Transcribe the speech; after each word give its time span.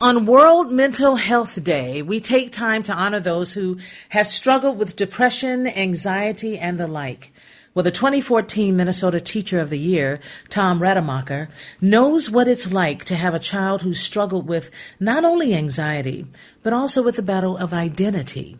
On 0.00 0.26
World 0.26 0.70
Mental 0.70 1.16
Health 1.16 1.64
Day, 1.64 2.02
we 2.02 2.20
take 2.20 2.52
time 2.52 2.84
to 2.84 2.94
honor 2.94 3.18
those 3.18 3.54
who 3.54 3.78
have 4.10 4.28
struggled 4.28 4.78
with 4.78 4.94
depression, 4.94 5.66
anxiety, 5.66 6.56
and 6.56 6.78
the 6.78 6.86
like. 6.86 7.32
Well, 7.74 7.82
the 7.82 7.90
2014 7.90 8.76
Minnesota 8.76 9.20
Teacher 9.20 9.58
of 9.58 9.70
the 9.70 9.78
Year, 9.78 10.20
Tom 10.50 10.80
Rademacher, 10.80 11.48
knows 11.80 12.30
what 12.30 12.46
it's 12.46 12.72
like 12.72 13.06
to 13.06 13.16
have 13.16 13.34
a 13.34 13.40
child 13.40 13.82
who 13.82 13.92
struggled 13.92 14.46
with 14.46 14.70
not 15.00 15.24
only 15.24 15.52
anxiety, 15.52 16.26
but 16.62 16.72
also 16.72 17.02
with 17.02 17.16
the 17.16 17.20
battle 17.22 17.56
of 17.56 17.74
identity. 17.74 18.56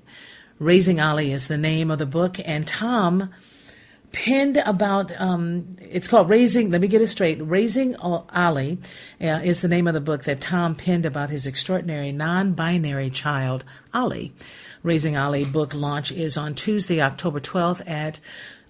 Raising 0.59 1.00
Ollie 1.00 1.31
is 1.31 1.47
the 1.47 1.56
name 1.56 1.89
of 1.89 2.00
the 2.00 2.05
book, 2.05 2.39
and 2.44 2.66
Tom 2.66 3.31
penned 4.12 4.56
about 4.59 5.12
um, 5.20 5.77
it's 5.81 6.09
called 6.09 6.28
raising 6.28 6.70
let 6.70 6.81
me 6.81 6.89
get 6.89 7.03
it 7.03 7.06
straight 7.06 7.39
raising 7.41 7.95
ollie 7.97 8.78
uh, 9.20 9.41
is 9.42 9.61
the 9.61 9.69
name 9.69 9.87
of 9.87 9.95
the 9.95 10.00
book 10.00 10.25
that 10.25 10.41
tom 10.41 10.75
penned 10.75 11.05
about 11.05 11.31
his 11.31 11.47
extraordinary 11.47 12.11
non-binary 12.11 13.11
child 13.11 13.65
ollie 13.92 14.33
raising 14.83 15.17
ollie 15.17 15.45
book 15.45 15.75
launch 15.75 16.11
is 16.11 16.37
on 16.37 16.55
tuesday 16.55 17.00
october 17.00 17.41
12th 17.41 17.83
at 17.89 18.19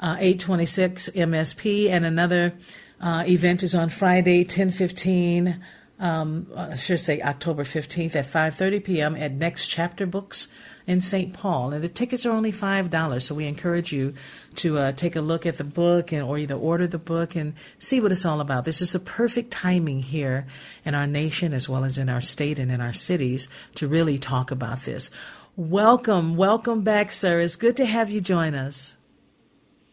uh, 0.01 0.17
826 0.19 1.11
msp 1.11 1.89
and 1.89 2.05
another 2.05 2.53
uh, 3.01 3.23
event 3.27 3.63
is 3.63 3.75
on 3.75 3.89
friday 3.89 4.41
1015 4.41 5.63
um, 6.01 6.47
I 6.57 6.77
should 6.77 7.01
say 7.01 7.21
October 7.21 7.65
15th 7.65 8.15
at 8.15 8.27
5:30 8.27 8.85
p.m. 8.85 9.17
at 9.17 9.33
Next 9.33 9.67
Chapter 9.67 10.07
Books 10.07 10.47
in 10.89 11.03
St. 11.03 11.35
Paul, 11.35 11.75
and 11.75 11.85
the 11.85 11.89
tickets 11.89 12.25
are 12.25 12.33
only 12.33 12.51
five 12.51 12.89
dollars. 12.89 13.27
So 13.27 13.35
we 13.35 13.47
encourage 13.47 13.93
you 13.93 14.15
to 14.57 14.79
uh, 14.79 14.93
take 14.93 15.15
a 15.17 15.21
look 15.21 15.45
at 15.45 15.59
the 15.59 15.65
book 15.65 16.13
and 16.13 16.23
or 16.23 16.39
either 16.39 16.55
order 16.55 16.87
the 16.87 16.99
book 16.99 17.37
and 17.37 17.53
see 17.79 18.01
what 18.01 18.11
it's 18.11 18.25
all 18.25 18.41
about. 18.41 18.65
This 18.65 18.81
is 18.81 18.93
the 18.93 18.99
perfect 18.99 19.51
timing 19.51 20.01
here 20.01 20.47
in 20.87 20.95
our 20.95 21.07
nation 21.07 21.53
as 21.53 21.69
well 21.69 21.85
as 21.85 21.99
in 21.99 22.09
our 22.09 22.23
state 22.23 22.59
and 22.59 22.73
in 22.73 22.81
our 22.81 22.95
cities 22.95 23.51
to 23.75 23.87
really 23.87 24.19
talk 24.19 24.51
about 24.51 24.85
this. 24.85 25.11
Welcome, 25.57 26.37
welcome 26.37 26.83
back, 26.83 27.13
sir. 27.13 27.39
It's 27.39 27.57
good 27.57 27.77
to 27.77 27.85
have 27.85 28.11
you 28.11 28.23
join 28.23 28.55
us. 28.55 28.97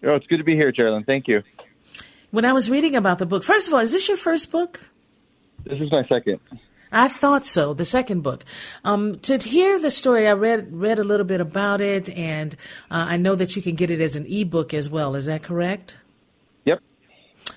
Oh, 0.02 0.16
it's 0.16 0.28
good 0.28 0.38
to 0.38 0.44
be 0.46 0.56
here, 0.56 0.72
Geraldine. 0.72 1.04
Thank 1.04 1.28
you. 1.28 1.44
When 2.32 2.46
I 2.46 2.54
was 2.54 2.70
reading 2.70 2.96
about 2.96 3.20
the 3.20 3.26
book, 3.26 3.44
first 3.44 3.68
of 3.68 3.74
all, 3.74 3.82
is 3.82 3.92
this 3.92 4.08
your 4.08 4.18
first 4.18 4.50
book? 4.50 4.80
This 5.66 5.82
is 5.82 5.92
my 5.92 6.06
second. 6.08 6.40
I 6.96 7.10
thought 7.10 7.46
so. 7.46 7.74
The 7.74 7.84
second 7.84 8.22
book. 8.22 8.46
Um, 8.86 9.20
to 9.20 9.38
hear 9.38 9.82
the 9.82 9.92
story, 9.92 10.30
I 10.30 10.32
read 10.32 10.70
read 10.72 10.98
a 10.98 11.04
little 11.04 11.26
bit 11.26 11.42
about 11.42 11.82
it, 11.82 12.10
and 12.10 12.56
uh, 12.90 13.08
I 13.10 13.18
know 13.18 13.36
that 13.36 13.58
you 13.58 13.62
can 13.62 13.76
get 13.76 13.92
it 13.92 14.00
as 14.00 14.16
an 14.16 14.26
ebook 14.28 14.74
as 14.74 14.90
well. 14.90 15.14
Is 15.14 15.26
that 15.26 15.44
correct? 15.44 15.98
Yep. 16.64 16.80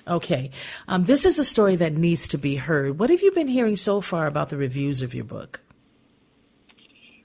Okay. 0.05 0.51
Um, 0.89 1.05
this 1.05 1.25
is 1.25 1.39
a 1.39 1.45
story 1.45 1.77
that 1.77 1.93
needs 1.93 2.27
to 2.27 2.37
be 2.37 2.57
heard. 2.57 2.99
What 2.99 3.09
have 3.09 3.21
you 3.21 3.31
been 3.31 3.47
hearing 3.47 3.77
so 3.77 4.01
far 4.01 4.27
about 4.27 4.49
the 4.49 4.57
reviews 4.57 5.01
of 5.01 5.15
your 5.15 5.23
book? 5.23 5.61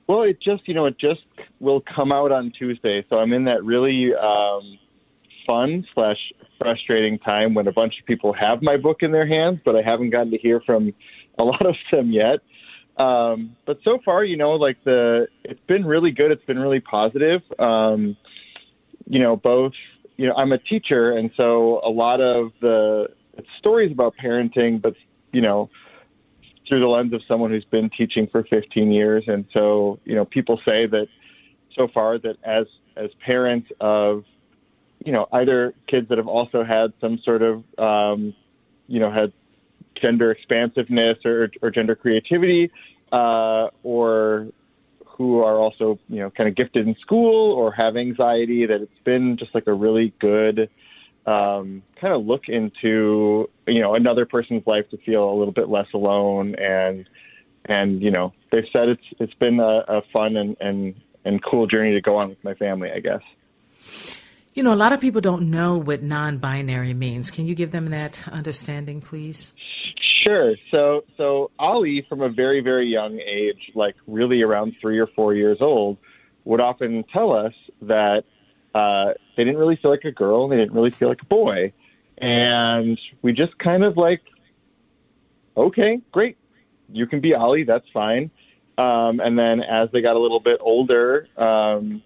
Well, 0.06 0.22
it 0.22 0.40
just 0.40 0.68
you 0.68 0.74
know 0.74 0.86
it 0.86 0.98
just 1.00 1.22
will 1.58 1.82
come 1.96 2.12
out 2.12 2.30
on 2.30 2.52
Tuesday, 2.56 3.04
so 3.10 3.16
I'm 3.16 3.32
in 3.32 3.44
that 3.46 3.64
really 3.64 4.14
um, 4.14 4.78
fun 5.48 5.84
slash 5.94 6.18
frustrating 6.58 7.18
time 7.18 7.54
when 7.54 7.66
a 7.66 7.72
bunch 7.72 7.94
of 8.00 8.06
people 8.06 8.32
have 8.32 8.62
my 8.62 8.76
book 8.76 8.98
in 9.00 9.10
their 9.10 9.26
hands, 9.26 9.58
but 9.64 9.74
I 9.74 9.82
haven't 9.82 10.10
gotten 10.10 10.30
to 10.30 10.38
hear 10.38 10.60
from 10.60 10.92
a 11.38 11.44
lot 11.44 11.64
of 11.66 11.74
them 11.90 12.12
yet. 12.12 12.40
Um, 12.96 13.56
but 13.66 13.78
so 13.82 13.98
far, 14.04 14.24
you 14.24 14.36
know, 14.36 14.52
like 14.52 14.82
the 14.84 15.26
it's 15.42 15.60
been 15.66 15.84
really 15.84 16.12
good. 16.12 16.30
It's 16.30 16.44
been 16.44 16.58
really 16.58 16.80
positive. 16.80 17.42
Um, 17.58 18.16
you 19.06 19.18
know, 19.20 19.36
both. 19.36 19.72
You 20.16 20.28
know, 20.28 20.34
I'm 20.36 20.52
a 20.52 20.58
teacher, 20.58 21.16
and 21.16 21.30
so 21.36 21.80
a 21.84 21.90
lot 21.90 22.20
of 22.20 22.52
the 22.60 23.08
stories 23.58 23.90
about 23.90 24.14
parenting, 24.22 24.80
but 24.80 24.94
you 25.32 25.40
know, 25.40 25.70
through 26.68 26.78
the 26.78 26.86
lens 26.86 27.12
of 27.12 27.20
someone 27.26 27.50
who's 27.50 27.64
been 27.64 27.90
teaching 27.90 28.28
for 28.30 28.44
15 28.44 28.92
years, 28.92 29.24
and 29.26 29.44
so 29.52 29.98
you 30.04 30.14
know, 30.14 30.24
people 30.24 30.60
say 30.64 30.86
that 30.86 31.08
so 31.74 31.88
far 31.92 32.18
that 32.18 32.36
as 32.44 32.66
as 32.96 33.10
parents 33.24 33.68
of 33.80 34.22
you 35.04 35.12
know 35.12 35.26
either 35.32 35.74
kids 35.88 36.08
that 36.08 36.18
have 36.18 36.28
also 36.28 36.62
had 36.62 36.92
some 37.00 37.18
sort 37.24 37.42
of 37.42 37.64
um, 37.78 38.34
you 38.86 39.00
know 39.00 39.10
had 39.10 39.32
gender 40.00 40.30
expansiveness 40.30 41.18
or, 41.24 41.50
or 41.62 41.70
gender 41.70 41.94
creativity, 41.94 42.70
uh, 43.12 43.68
or 43.82 44.48
who 45.06 45.40
are 45.40 45.56
also 45.56 45.98
you 46.08 46.20
know 46.20 46.30
kind 46.30 46.48
of 46.48 46.56
gifted 46.56 46.86
in 46.86 46.94
school 47.00 47.52
or 47.52 47.72
have 47.72 47.96
anxiety. 47.96 48.66
That 48.66 48.82
it's 48.82 49.04
been 49.04 49.36
just 49.38 49.54
like 49.54 49.66
a 49.66 49.72
really 49.72 50.12
good 50.20 50.68
um, 51.26 51.82
kind 52.00 52.12
of 52.12 52.26
look 52.26 52.48
into 52.48 53.48
you 53.66 53.80
know 53.80 53.94
another 53.94 54.26
person's 54.26 54.66
life 54.66 54.88
to 54.90 54.98
feel 54.98 55.30
a 55.30 55.36
little 55.36 55.54
bit 55.54 55.68
less 55.68 55.86
alone 55.94 56.54
and 56.56 57.08
and 57.66 58.02
you 58.02 58.10
know 58.10 58.32
they've 58.52 58.64
said 58.72 58.88
it's 58.88 59.04
it's 59.18 59.34
been 59.34 59.60
a, 59.60 59.84
a 59.88 60.02
fun 60.12 60.36
and 60.36 60.56
and 60.60 60.94
and 61.24 61.42
cool 61.42 61.66
journey 61.66 61.94
to 61.94 62.00
go 62.00 62.16
on 62.16 62.28
with 62.28 62.42
my 62.44 62.54
family, 62.54 62.90
I 62.94 63.00
guess. 63.00 63.22
You 64.54 64.62
know, 64.62 64.72
a 64.72 64.76
lot 64.76 64.92
of 64.92 65.00
people 65.00 65.20
don't 65.20 65.50
know 65.50 65.76
what 65.76 66.02
non 66.02 66.38
binary 66.38 66.94
means. 66.94 67.30
Can 67.30 67.46
you 67.46 67.54
give 67.54 67.72
them 67.72 67.86
that 67.86 68.26
understanding, 68.28 69.00
please? 69.00 69.52
Sure. 70.24 70.54
So, 70.70 71.04
so 71.16 71.50
Ollie, 71.58 72.06
from 72.08 72.22
a 72.22 72.30
very, 72.30 72.60
very 72.60 72.88
young 72.88 73.20
age, 73.20 73.70
like 73.74 73.94
really 74.06 74.40
around 74.42 74.74
three 74.80 74.98
or 74.98 75.06
four 75.06 75.34
years 75.34 75.58
old, 75.60 75.98
would 76.44 76.60
often 76.60 77.04
tell 77.12 77.32
us 77.32 77.52
that 77.82 78.24
uh, 78.74 79.12
they 79.36 79.44
didn't 79.44 79.58
really 79.58 79.76
feel 79.76 79.90
like 79.90 80.04
a 80.04 80.12
girl, 80.12 80.44
and 80.44 80.52
they 80.52 80.56
didn't 80.56 80.72
really 80.72 80.90
feel 80.90 81.08
like 81.08 81.22
a 81.22 81.26
boy, 81.26 81.72
and 82.18 82.98
we 83.22 83.32
just 83.32 83.58
kind 83.58 83.84
of 83.84 83.96
like, 83.96 84.22
okay, 85.56 86.00
great, 86.10 86.36
you 86.90 87.06
can 87.06 87.20
be 87.20 87.34
Ollie, 87.34 87.64
that's 87.64 87.86
fine. 87.92 88.30
Um, 88.76 89.20
and 89.20 89.38
then 89.38 89.60
as 89.60 89.90
they 89.92 90.00
got 90.00 90.16
a 90.16 90.18
little 90.18 90.40
bit 90.40 90.58
older, 90.60 91.28
um, 91.36 92.02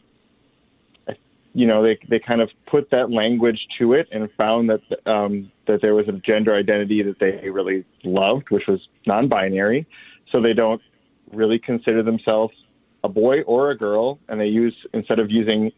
you 1.54 1.66
know, 1.66 1.82
they 1.82 1.98
they 2.08 2.18
kind 2.18 2.40
of 2.40 2.50
put 2.66 2.90
that 2.90 3.10
language 3.10 3.58
to 3.78 3.94
it 3.94 4.08
and 4.12 4.28
found 4.36 4.70
that 4.70 5.10
um, 5.10 5.50
that 5.66 5.80
there 5.82 5.94
was 5.94 6.08
a 6.08 6.12
gender 6.12 6.54
identity 6.54 7.02
that 7.02 7.18
they 7.18 7.48
really 7.48 7.84
loved, 8.04 8.50
which 8.50 8.64
was 8.68 8.80
non-binary. 9.06 9.86
So 10.30 10.40
they 10.40 10.52
don't 10.52 10.82
really 11.32 11.58
consider 11.58 12.02
themselves 12.02 12.54
a 13.04 13.08
boy 13.08 13.42
or 13.42 13.70
a 13.70 13.78
girl, 13.78 14.18
and 14.28 14.40
they 14.40 14.46
use 14.46 14.74
instead 14.92 15.18
of 15.18 15.30
using 15.30 15.70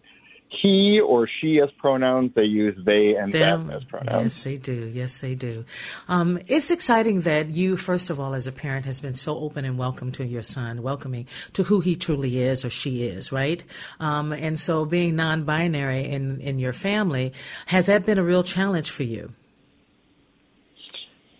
he 0.50 1.00
or 1.00 1.28
she 1.40 1.60
as 1.60 1.70
pronouns. 1.78 2.32
They 2.34 2.44
use 2.44 2.76
they 2.84 3.14
and 3.14 3.32
Them. 3.32 3.68
them 3.68 3.76
as 3.76 3.84
pronouns. 3.84 4.36
Yes, 4.36 4.40
they 4.40 4.56
do. 4.56 4.90
Yes, 4.92 5.20
they 5.20 5.34
do. 5.34 5.64
Um, 6.08 6.38
it's 6.48 6.70
exciting 6.70 7.20
that 7.22 7.50
you, 7.50 7.76
first 7.76 8.10
of 8.10 8.18
all, 8.18 8.34
as 8.34 8.46
a 8.46 8.52
parent, 8.52 8.84
has 8.86 9.00
been 9.00 9.14
so 9.14 9.38
open 9.38 9.64
and 9.64 9.78
welcome 9.78 10.12
to 10.12 10.24
your 10.26 10.42
son, 10.42 10.82
welcoming 10.82 11.26
to 11.52 11.64
who 11.64 11.80
he 11.80 11.96
truly 11.96 12.38
is 12.40 12.64
or 12.64 12.70
she 12.70 13.04
is, 13.04 13.30
right? 13.32 13.62
Um, 14.00 14.32
and 14.32 14.58
so, 14.58 14.84
being 14.84 15.16
non-binary 15.16 16.04
in 16.04 16.40
in 16.40 16.58
your 16.58 16.72
family 16.72 17.32
has 17.66 17.86
that 17.86 18.04
been 18.06 18.18
a 18.18 18.22
real 18.22 18.42
challenge 18.42 18.90
for 18.90 19.02
you? 19.02 19.32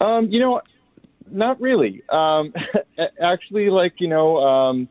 Um, 0.01 0.29
you 0.29 0.41
know, 0.41 0.61
not 1.31 1.61
really. 1.61 2.03
Um, 2.09 2.53
actually, 3.23 3.71
like 3.71 3.95
you 3.99 4.09
know, 4.09 4.39
um, 4.39 4.89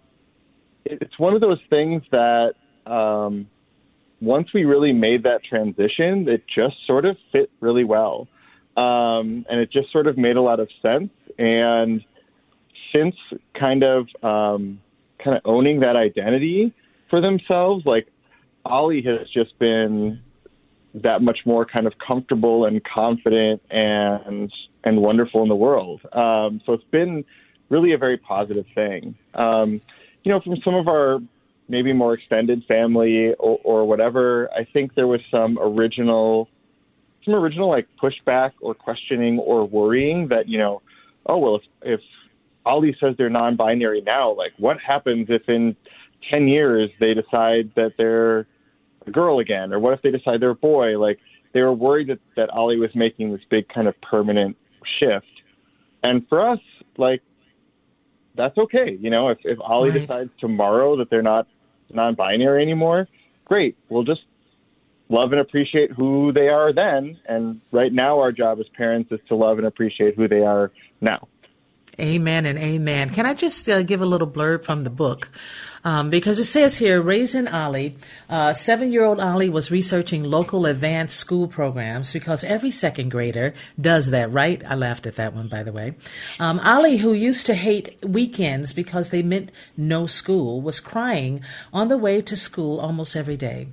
it's 0.85 1.17
one 1.17 1.33
of 1.33 1.41
those 1.41 1.59
things 1.69 2.03
that 2.11 2.53
um, 2.85 3.47
once 4.21 4.49
we 4.53 4.65
really 4.65 4.93
made 4.93 5.23
that 5.23 5.43
transition, 5.43 6.27
it 6.27 6.43
just 6.53 6.75
sort 6.85 7.05
of 7.05 7.17
fit 7.31 7.49
really 7.59 7.83
well, 7.83 8.27
um, 8.75 9.45
and 9.49 9.59
it 9.59 9.71
just 9.71 9.91
sort 9.91 10.07
of 10.07 10.17
made 10.17 10.35
a 10.35 10.41
lot 10.41 10.59
of 10.59 10.69
sense. 10.81 11.09
And 11.37 12.03
since 12.93 13.15
kind 13.57 13.83
of 13.83 14.07
um, 14.23 14.81
kind 15.23 15.37
of 15.37 15.41
owning 15.45 15.81
that 15.81 15.95
identity 15.95 16.73
for 17.09 17.21
themselves, 17.21 17.85
like 17.85 18.07
Ollie 18.65 19.03
has 19.03 19.27
just 19.33 19.57
been 19.59 20.21
that 20.95 21.21
much 21.21 21.39
more 21.45 21.65
kind 21.65 21.87
of 21.87 21.93
comfortable 22.05 22.65
and 22.65 22.81
confident 22.83 23.61
and 23.69 24.51
and 24.83 25.01
wonderful 25.01 25.43
in 25.43 25.49
the 25.49 25.55
world. 25.55 26.01
Um, 26.13 26.61
so 26.65 26.73
it's 26.73 26.83
been 26.91 27.23
really 27.69 27.93
a 27.93 27.97
very 27.97 28.17
positive 28.17 28.65
thing. 28.73 29.15
Um, 29.33 29.81
you 30.23 30.31
know, 30.31 30.41
from 30.41 30.55
some 30.63 30.75
of 30.75 30.87
our 30.87 31.19
maybe 31.69 31.93
more 31.93 32.15
extended 32.15 32.63
family 32.67 33.33
or, 33.35 33.59
or 33.63 33.87
whatever, 33.87 34.49
I 34.53 34.65
think 34.73 34.95
there 34.95 35.07
was 35.07 35.21
some 35.31 35.57
original 35.59 36.49
some 37.23 37.35
original 37.35 37.69
like 37.69 37.87
pushback 38.01 38.51
or 38.61 38.73
questioning 38.73 39.39
or 39.39 39.67
worrying 39.67 40.27
that 40.29 40.49
you 40.49 40.57
know, 40.57 40.81
oh 41.27 41.37
well, 41.37 41.55
if, 41.55 41.61
if 41.83 42.01
Ollie 42.65 42.95
says 42.99 43.15
they're 43.17 43.29
non-binary 43.29 44.01
now, 44.01 44.33
like 44.33 44.51
what 44.57 44.77
happens 44.79 45.27
if 45.29 45.47
in 45.47 45.75
ten 46.29 46.47
years 46.47 46.89
they 46.99 47.13
decide 47.13 47.71
that 47.75 47.93
they're 47.97 48.47
a 49.05 49.11
girl 49.11 49.39
again, 49.39 49.71
or 49.71 49.79
what 49.79 49.93
if 49.93 50.01
they 50.01 50.11
decide 50.11 50.41
they're 50.41 50.49
a 50.49 50.55
boy? 50.55 50.99
Like 50.99 51.19
they 51.53 51.61
were 51.61 51.73
worried 51.73 52.07
that 52.07 52.19
that 52.35 52.49
Ollie 52.49 52.77
was 52.77 52.91
making 52.95 53.31
this 53.31 53.41
big 53.49 53.69
kind 53.69 53.87
of 53.87 53.99
permanent 54.01 54.57
shift, 54.99 55.25
and 56.03 56.27
for 56.27 56.49
us, 56.49 56.59
like 56.97 57.21
that's 58.35 58.57
okay. 58.57 58.97
You 58.99 59.11
know, 59.11 59.29
if 59.29 59.37
if 59.43 59.59
Ollie 59.61 59.91
Right. 59.91 60.01
decides 60.01 60.31
tomorrow 60.39 60.97
that 60.97 61.09
they're 61.09 61.21
not 61.21 61.47
non-binary 61.93 62.61
anymore, 62.61 63.07
great. 63.45 63.77
We'll 63.89 64.03
just 64.03 64.21
love 65.09 65.31
and 65.31 65.41
appreciate 65.41 65.91
who 65.91 66.31
they 66.33 66.47
are 66.47 66.73
then. 66.73 67.17
And 67.27 67.61
right 67.71 67.91
now, 67.91 68.19
our 68.19 68.31
job 68.31 68.59
as 68.59 68.67
parents 68.77 69.11
is 69.11 69.19
to 69.27 69.35
love 69.35 69.57
and 69.57 69.67
appreciate 69.67 70.15
who 70.15 70.27
they 70.27 70.41
are 70.41 70.71
now. 71.01 71.27
Amen 71.99 72.45
and 72.45 72.57
amen. 72.57 73.09
Can 73.09 73.25
I 73.25 73.33
just 73.33 73.67
uh, 73.67 73.83
give 73.83 74.01
a 74.01 74.05
little 74.05 74.27
blurb 74.27 74.63
from 74.63 74.83
the 74.83 74.89
book? 74.89 75.29
Um, 75.83 76.09
because 76.09 76.39
it 76.39 76.45
says 76.45 76.77
here, 76.77 77.01
Raising 77.01 77.47
Ollie, 77.47 77.95
uh, 78.29 78.53
seven 78.53 78.91
year 78.91 79.05
old 79.05 79.19
Ollie 79.19 79.49
was 79.49 79.71
researching 79.71 80.23
local 80.23 80.65
advanced 80.65 81.17
school 81.17 81.47
programs 81.47 82.11
because 82.11 82.43
every 82.43 82.71
second 82.71 83.09
grader 83.09 83.53
does 83.79 84.11
that, 84.11 84.31
right? 84.31 84.61
I 84.65 84.75
laughed 84.75 85.05
at 85.05 85.15
that 85.15 85.33
one, 85.33 85.47
by 85.47 85.63
the 85.63 85.71
way. 85.71 85.95
Um, 86.39 86.59
Ollie, 86.59 86.97
who 86.97 87.13
used 87.13 87.45
to 87.45 87.53
hate 87.53 87.97
weekends 88.05 88.73
because 88.73 89.09
they 89.09 89.21
meant 89.21 89.51
no 89.77 90.05
school, 90.05 90.61
was 90.61 90.79
crying 90.79 91.41
on 91.71 91.87
the 91.87 91.97
way 91.97 92.21
to 92.21 92.35
school 92.35 92.79
almost 92.79 93.15
every 93.15 93.37
day. 93.37 93.67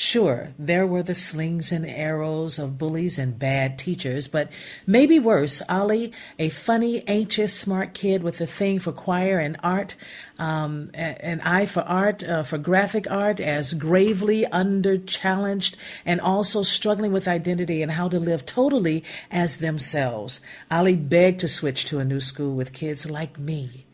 Sure, 0.00 0.54
there 0.58 0.86
were 0.86 1.02
the 1.02 1.14
slings 1.14 1.70
and 1.70 1.84
arrows 1.84 2.58
of 2.58 2.78
bullies 2.78 3.18
and 3.18 3.38
bad 3.38 3.78
teachers, 3.78 4.28
but 4.28 4.50
maybe 4.86 5.18
worse, 5.18 5.60
Ollie, 5.68 6.10
a 6.38 6.48
funny, 6.48 7.06
anxious, 7.06 7.54
smart 7.54 7.92
kid 7.92 8.22
with 8.22 8.40
a 8.40 8.46
thing 8.46 8.78
for 8.78 8.92
choir 8.92 9.38
and 9.38 9.58
art, 9.62 9.96
um, 10.38 10.90
an 10.94 11.42
eye 11.42 11.66
for 11.66 11.82
art, 11.82 12.24
uh, 12.24 12.42
for 12.42 12.56
graphic 12.56 13.10
art, 13.10 13.40
as 13.40 13.74
gravely 13.74 14.46
under 14.46 14.96
challenged 14.96 15.76
and 16.06 16.18
also 16.18 16.62
struggling 16.62 17.12
with 17.12 17.28
identity 17.28 17.82
and 17.82 17.92
how 17.92 18.08
to 18.08 18.18
live 18.18 18.46
totally 18.46 19.04
as 19.30 19.58
themselves. 19.58 20.40
Ollie 20.70 20.96
begged 20.96 21.40
to 21.40 21.48
switch 21.48 21.84
to 21.84 21.98
a 21.98 22.06
new 22.06 22.20
school 22.20 22.54
with 22.54 22.72
kids 22.72 23.10
like 23.10 23.38
me 23.38 23.84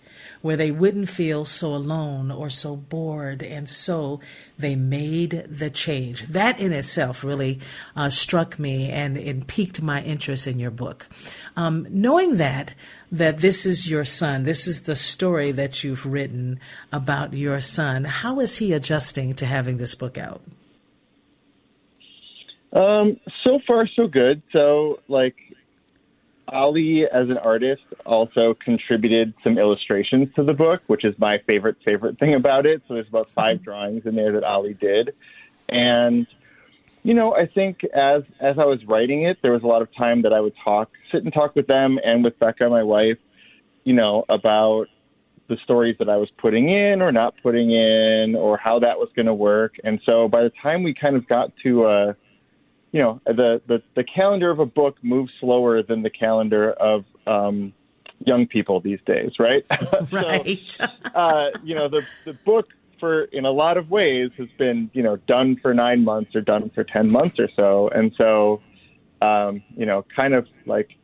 where 0.46 0.56
they 0.56 0.70
wouldn't 0.70 1.08
feel 1.08 1.44
so 1.44 1.74
alone 1.74 2.30
or 2.30 2.48
so 2.48 2.76
bored. 2.76 3.42
And 3.42 3.68
so 3.68 4.20
they 4.56 4.76
made 4.76 5.44
the 5.48 5.70
change. 5.70 6.22
That 6.28 6.60
in 6.60 6.72
itself 6.72 7.24
really 7.24 7.58
uh, 7.96 8.10
struck 8.10 8.56
me 8.56 8.88
and, 8.88 9.18
and 9.18 9.44
piqued 9.48 9.82
my 9.82 10.00
interest 10.02 10.46
in 10.46 10.60
your 10.60 10.70
book. 10.70 11.08
Um, 11.56 11.88
knowing 11.90 12.36
that, 12.36 12.74
that 13.10 13.38
this 13.38 13.66
is 13.66 13.90
your 13.90 14.04
son, 14.04 14.44
this 14.44 14.68
is 14.68 14.82
the 14.82 14.94
story 14.94 15.50
that 15.50 15.82
you've 15.82 16.06
written 16.06 16.60
about 16.92 17.34
your 17.34 17.60
son, 17.60 18.04
how 18.04 18.38
is 18.38 18.58
he 18.58 18.72
adjusting 18.72 19.34
to 19.34 19.46
having 19.46 19.78
this 19.78 19.96
book 19.96 20.16
out? 20.16 20.42
Um, 22.72 23.18
so 23.42 23.58
far, 23.66 23.88
so 23.96 24.06
good. 24.06 24.42
So, 24.52 25.00
like, 25.08 25.34
Ollie, 26.48 27.04
as 27.04 27.28
an 27.28 27.38
artist, 27.38 27.82
also 28.04 28.54
contributed 28.64 29.34
some 29.42 29.58
illustrations 29.58 30.28
to 30.36 30.44
the 30.44 30.52
book, 30.52 30.80
which 30.86 31.04
is 31.04 31.14
my 31.18 31.38
favorite 31.46 31.76
favorite 31.84 32.18
thing 32.18 32.34
about 32.34 32.66
it. 32.66 32.82
So 32.86 32.94
there's 32.94 33.08
about 33.08 33.30
five 33.30 33.62
drawings 33.62 34.02
in 34.06 34.14
there 34.14 34.32
that 34.32 34.44
Ollie 34.44 34.74
did, 34.74 35.12
and 35.68 36.26
you 37.02 37.14
know, 37.14 37.34
I 37.34 37.46
think 37.46 37.84
as 37.94 38.22
as 38.40 38.58
I 38.58 38.64
was 38.64 38.84
writing 38.86 39.22
it, 39.22 39.38
there 39.40 39.52
was 39.52 39.62
a 39.62 39.66
lot 39.66 39.80
of 39.80 39.88
time 39.96 40.22
that 40.22 40.32
I 40.32 40.40
would 40.40 40.54
talk, 40.64 40.90
sit 41.12 41.22
and 41.22 41.32
talk 41.32 41.54
with 41.54 41.68
them 41.68 41.98
and 42.04 42.24
with 42.24 42.38
Becca, 42.38 42.68
my 42.68 42.82
wife, 42.82 43.18
you 43.84 43.92
know, 43.92 44.24
about 44.28 44.86
the 45.48 45.56
stories 45.62 45.94
that 46.00 46.08
I 46.08 46.16
was 46.16 46.28
putting 46.38 46.68
in 46.68 47.00
or 47.00 47.12
not 47.12 47.34
putting 47.42 47.70
in, 47.70 48.34
or 48.34 48.56
how 48.56 48.80
that 48.80 48.98
was 48.98 49.08
going 49.14 49.26
to 49.26 49.34
work. 49.34 49.76
And 49.84 50.00
so 50.04 50.26
by 50.26 50.42
the 50.42 50.50
time 50.60 50.82
we 50.82 50.94
kind 50.94 51.14
of 51.14 51.28
got 51.28 51.52
to 51.62 51.84
uh, 51.84 52.12
you 52.96 53.02
know 53.02 53.20
the, 53.26 53.60
the 53.66 53.82
the 53.94 54.02
calendar 54.04 54.50
of 54.50 54.58
a 54.58 54.64
book 54.64 54.96
moves 55.02 55.30
slower 55.38 55.82
than 55.82 56.00
the 56.02 56.08
calendar 56.08 56.70
of 56.72 57.04
um 57.26 57.74
young 58.24 58.46
people 58.46 58.80
these 58.80 59.00
days 59.04 59.32
right? 59.38 59.66
So, 59.90 60.08
Right. 60.10 60.78
uh 61.14 61.50
you 61.62 61.74
know 61.74 61.90
the 61.90 62.06
the 62.24 62.32
book 62.32 62.70
for 62.98 63.24
in 63.24 63.44
a 63.44 63.50
lot 63.50 63.76
of 63.76 63.90
ways 63.90 64.30
has 64.38 64.48
been 64.56 64.90
you 64.94 65.02
know 65.02 65.16
done 65.16 65.58
for 65.60 65.74
9 65.74 66.04
months 66.04 66.34
or 66.34 66.40
done 66.40 66.70
for 66.74 66.84
10 66.84 67.12
months 67.12 67.38
or 67.38 67.50
so. 67.54 67.90
And 67.90 68.14
so 68.16 68.62
um 69.20 69.62
you 69.76 69.84
know 69.84 70.06
kind 70.16 70.32
of 70.32 70.48
like 70.64 70.96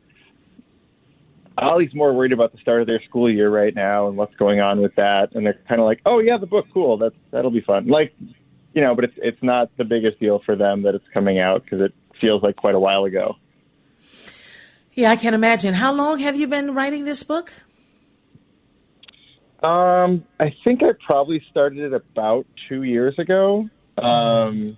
Ollie's 1.59 1.93
more 1.93 2.11
worried 2.11 2.31
about 2.33 2.53
the 2.53 2.57
start 2.57 2.81
of 2.81 2.87
their 2.87 3.03
school 3.03 3.31
year 3.31 3.51
right 3.51 3.75
now 3.75 4.07
and 4.07 4.17
what's 4.17 4.35
going 4.37 4.59
on 4.61 4.81
with 4.81 4.95
that. 4.95 5.35
And 5.35 5.45
they're 5.45 5.61
kind 5.69 5.79
of 5.79 5.85
like 5.85 6.01
oh 6.07 6.17
yeah 6.17 6.37
the 6.39 6.47
book 6.47 6.65
cool. 6.73 6.97
That's 6.97 7.13
that'll 7.29 7.51
be 7.51 7.61
fun. 7.61 7.85
Like 7.85 8.15
you 8.73 8.81
know, 8.81 8.95
but 8.95 9.05
it's 9.05 9.13
it's 9.17 9.43
not 9.43 9.69
the 9.77 9.83
biggest 9.83 10.19
deal 10.19 10.41
for 10.45 10.55
them 10.55 10.83
that 10.83 10.95
it's 10.95 11.05
coming 11.13 11.39
out 11.39 11.63
because 11.63 11.81
it 11.81 11.93
feels 12.19 12.43
like 12.43 12.55
quite 12.55 12.75
a 12.75 12.79
while 12.79 13.05
ago. 13.05 13.35
yeah, 14.93 15.11
I 15.11 15.15
can 15.15 15.33
imagine. 15.33 15.73
How 15.75 15.93
long 15.93 16.19
have 16.19 16.35
you 16.35 16.47
been 16.47 16.73
writing 16.73 17.05
this 17.05 17.23
book? 17.23 17.51
Um, 19.63 20.25
I 20.39 20.53
think 20.63 20.83
I 20.83 20.91
probably 21.05 21.41
started 21.49 21.79
it 21.79 21.93
about 21.93 22.45
two 22.67 22.83
years 22.83 23.17
ago, 23.17 23.69
um, 23.97 24.77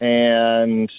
and 0.00 0.90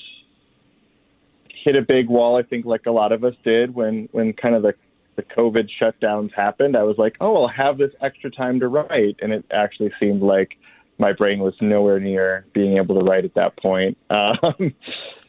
hit 1.63 1.75
a 1.77 1.81
big 1.81 2.09
wall. 2.09 2.37
I 2.37 2.43
think, 2.43 2.65
like 2.65 2.85
a 2.85 2.91
lot 2.91 3.11
of 3.11 3.23
us 3.23 3.35
did 3.45 3.73
when 3.73 4.09
when 4.11 4.33
kind 4.33 4.55
of 4.55 4.63
the 4.63 4.73
the 5.15 5.23
COVID 5.23 5.69
shutdowns 5.81 6.33
happened. 6.33 6.77
I 6.77 6.83
was 6.83 6.97
like, 6.97 7.15
oh, 7.19 7.43
I'll 7.43 7.47
have 7.47 7.77
this 7.77 7.91
extra 8.01 8.29
time 8.29 8.59
to 8.59 8.67
write, 8.67 9.17
and 9.21 9.31
it 9.31 9.45
actually 9.51 9.91
seemed 9.99 10.21
like 10.21 10.57
my 10.99 11.13
brain 11.13 11.39
was 11.39 11.53
nowhere 11.61 11.99
near 11.99 12.45
being 12.53 12.77
able 12.77 12.99
to 12.99 13.05
write 13.05 13.25
at 13.25 13.35
that 13.35 13.57
point. 13.57 13.97
Um, 14.09 14.73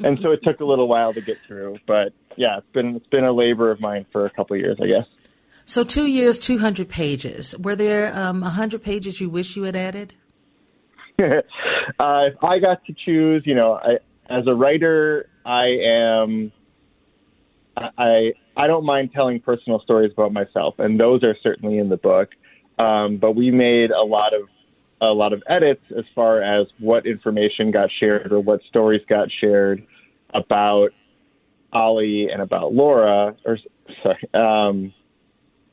and 0.01 0.19
so 0.23 0.31
it 0.31 0.41
took 0.43 0.61
a 0.61 0.65
little 0.65 0.89
while 0.89 1.13
to 1.13 1.21
get 1.21 1.37
through. 1.47 1.79
But 1.87 2.13
yeah, 2.37 2.59
it's 2.59 2.73
been 2.73 2.97
it's 2.97 3.07
been 3.09 3.25
a 3.25 3.33
labor 3.33 3.71
of 3.71 3.81
mine 3.81 4.07
for 4.13 4.27
a 4.27 4.31
couple 4.31 4.55
of 4.55 4.61
years, 4.61 4.79
I 4.81 4.87
guess. 4.87 5.07
So, 5.65 5.85
two 5.85 6.07
years, 6.07 6.39
200 6.39 6.89
pages. 6.89 7.55
Were 7.59 7.77
there 7.77 8.17
um, 8.17 8.41
100 8.41 8.83
pages 8.83 9.21
you 9.21 9.29
wish 9.29 9.55
you 9.55 9.65
had 9.65 9.77
added? 9.77 10.15
uh, 11.19 11.43
if 11.99 12.43
I 12.43 12.59
got 12.59 12.85
to 12.87 12.95
choose, 13.05 13.43
you 13.45 13.55
know, 13.55 13.75
I, 13.75 13.99
as 14.31 14.47
a 14.47 14.55
writer, 14.55 15.29
I 15.45 15.67
am. 15.85 16.53
I 17.77 18.33
I 18.57 18.67
don't 18.67 18.85
mind 18.85 19.11
telling 19.13 19.41
personal 19.41 19.81
stories 19.81 20.13
about 20.13 20.33
myself, 20.33 20.77
and 20.79 20.99
those 20.99 21.23
are 21.23 21.37
certainly 21.43 21.79
in 21.79 21.89
the 21.89 21.97
book. 21.97 22.31
Um, 22.79 23.19
but 23.19 23.37
we 23.37 23.51
made 23.51 23.91
a 23.91 24.03
lot 24.03 24.35
of 24.35 24.49
a 25.01 25.07
lot 25.07 25.33
of 25.33 25.43
edits 25.49 25.83
as 25.97 26.05
far 26.15 26.43
as 26.43 26.67
what 26.79 27.07
information 27.07 27.71
got 27.71 27.89
shared 28.01 28.33
or 28.33 28.41
what 28.41 28.61
stories 28.69 29.03
got 29.09 29.29
shared 29.41 29.87
about 30.35 30.91
Ollie 31.73 32.29
and 32.33 32.43
about 32.43 32.73
Laura. 32.73 33.37
Or 33.45 33.59
sorry, 34.03 34.29
um, 34.35 34.93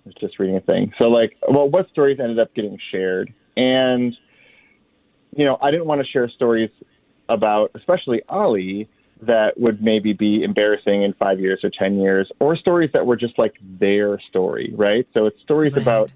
I 0.05 0.09
was 0.09 0.15
just 0.19 0.37
reading 0.39 0.57
a 0.57 0.61
thing. 0.61 0.93
So 0.97 1.05
like, 1.05 1.35
well, 1.47 1.69
what 1.69 1.89
stories 1.89 2.19
ended 2.19 2.39
up 2.39 2.53
getting 2.53 2.77
shared, 2.91 3.33
and 3.57 4.15
you 5.35 5.43
know, 5.43 5.57
I 5.61 5.71
didn't 5.71 5.87
want 5.87 6.01
to 6.01 6.07
share 6.07 6.29
stories 6.29 6.69
about, 7.29 7.71
especially 7.75 8.21
Ollie, 8.29 8.87
that 9.21 9.57
would 9.57 9.81
maybe 9.81 10.13
be 10.13 10.43
embarrassing 10.43 11.03
in 11.03 11.13
five 11.13 11.39
years 11.39 11.59
or 11.63 11.71
10 11.77 11.99
years, 11.99 12.29
or 12.39 12.55
stories 12.55 12.89
that 12.93 13.05
were 13.05 13.15
just 13.15 13.37
like 13.39 13.53
their 13.79 14.19
story, 14.29 14.73
right? 14.75 15.07
So 15.13 15.25
it's 15.25 15.39
stories 15.41 15.73
Right. 15.73 15.81
about 15.81 16.11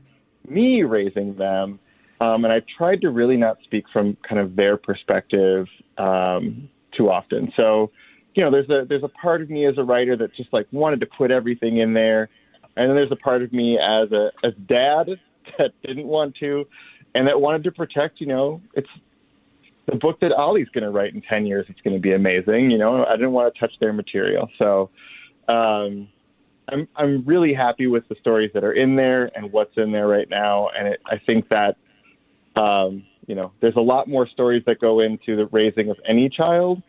me 0.47 0.83
raising 0.83 1.35
them. 1.35 1.79
Um, 2.21 2.43
and 2.43 2.53
I've 2.53 2.65
tried 2.77 3.01
to 3.01 3.09
really 3.09 3.37
not 3.37 3.57
speak 3.63 3.85
from 3.91 4.17
kind 4.27 4.39
of 4.39 4.55
their 4.55 4.77
perspective 4.77 5.67
um, 5.97 6.69
too 6.97 7.09
often. 7.09 7.51
So, 7.55 7.91
you 8.35 8.43
know, 8.43 8.51
there's 8.51 8.69
a 8.69 8.85
there's 8.87 9.03
a 9.03 9.09
part 9.09 9.41
of 9.41 9.49
me 9.49 9.65
as 9.65 9.77
a 9.77 9.83
writer 9.83 10.15
that 10.17 10.35
just 10.35 10.51
like 10.51 10.67
wanted 10.71 10.99
to 10.99 11.05
put 11.05 11.31
everything 11.31 11.77
in 11.77 11.93
there, 11.93 12.29
and 12.75 12.89
then 12.89 12.95
there's 12.95 13.11
a 13.11 13.15
part 13.15 13.41
of 13.41 13.53
me 13.53 13.77
as 13.77 14.11
a 14.11 14.31
as 14.43 14.53
dad 14.67 15.07
that 15.57 15.71
didn't 15.85 16.07
want 16.07 16.35
to, 16.41 16.65
and 17.15 17.27
that 17.27 17.39
wanted 17.39 17.63
to 17.63 17.71
protect. 17.71 18.19
You 18.19 18.27
know, 18.27 18.61
it's 18.73 18.89
the 19.89 19.95
book 19.95 20.19
that 20.19 20.31
Ollie's 20.31 20.69
going 20.69 20.83
to 20.83 20.91
write 20.91 21.13
in 21.13 21.21
10 21.21 21.45
years. 21.45 21.65
It's 21.69 21.81
going 21.81 21.95
to 21.95 22.01
be 22.01 22.13
amazing. 22.13 22.71
You 22.71 22.77
know, 22.77 23.05
I 23.05 23.15
didn't 23.15 23.31
want 23.31 23.53
to 23.53 23.59
touch 23.59 23.73
their 23.79 23.93
material. 23.93 24.49
So 24.57 24.89
um, 25.47 26.07
I'm, 26.71 26.87
I'm 26.95 27.25
really 27.25 27.53
happy 27.53 27.87
with 27.87 28.07
the 28.07 28.15
stories 28.19 28.51
that 28.53 28.63
are 28.63 28.73
in 28.73 28.95
there 28.95 29.31
and 29.35 29.51
what's 29.51 29.75
in 29.77 29.91
there 29.91 30.07
right 30.07 30.29
now. 30.29 30.69
And 30.77 30.87
it, 30.89 31.01
I 31.05 31.17
think 31.25 31.49
that, 31.49 31.77
um, 32.55 33.03
you 33.27 33.35
know, 33.35 33.51
there's 33.61 33.75
a 33.75 33.81
lot 33.81 34.07
more 34.07 34.27
stories 34.27 34.63
that 34.65 34.79
go 34.79 35.01
into 35.01 35.35
the 35.35 35.47
raising 35.51 35.89
of 35.89 35.97
any 36.07 36.29
child. 36.29 36.81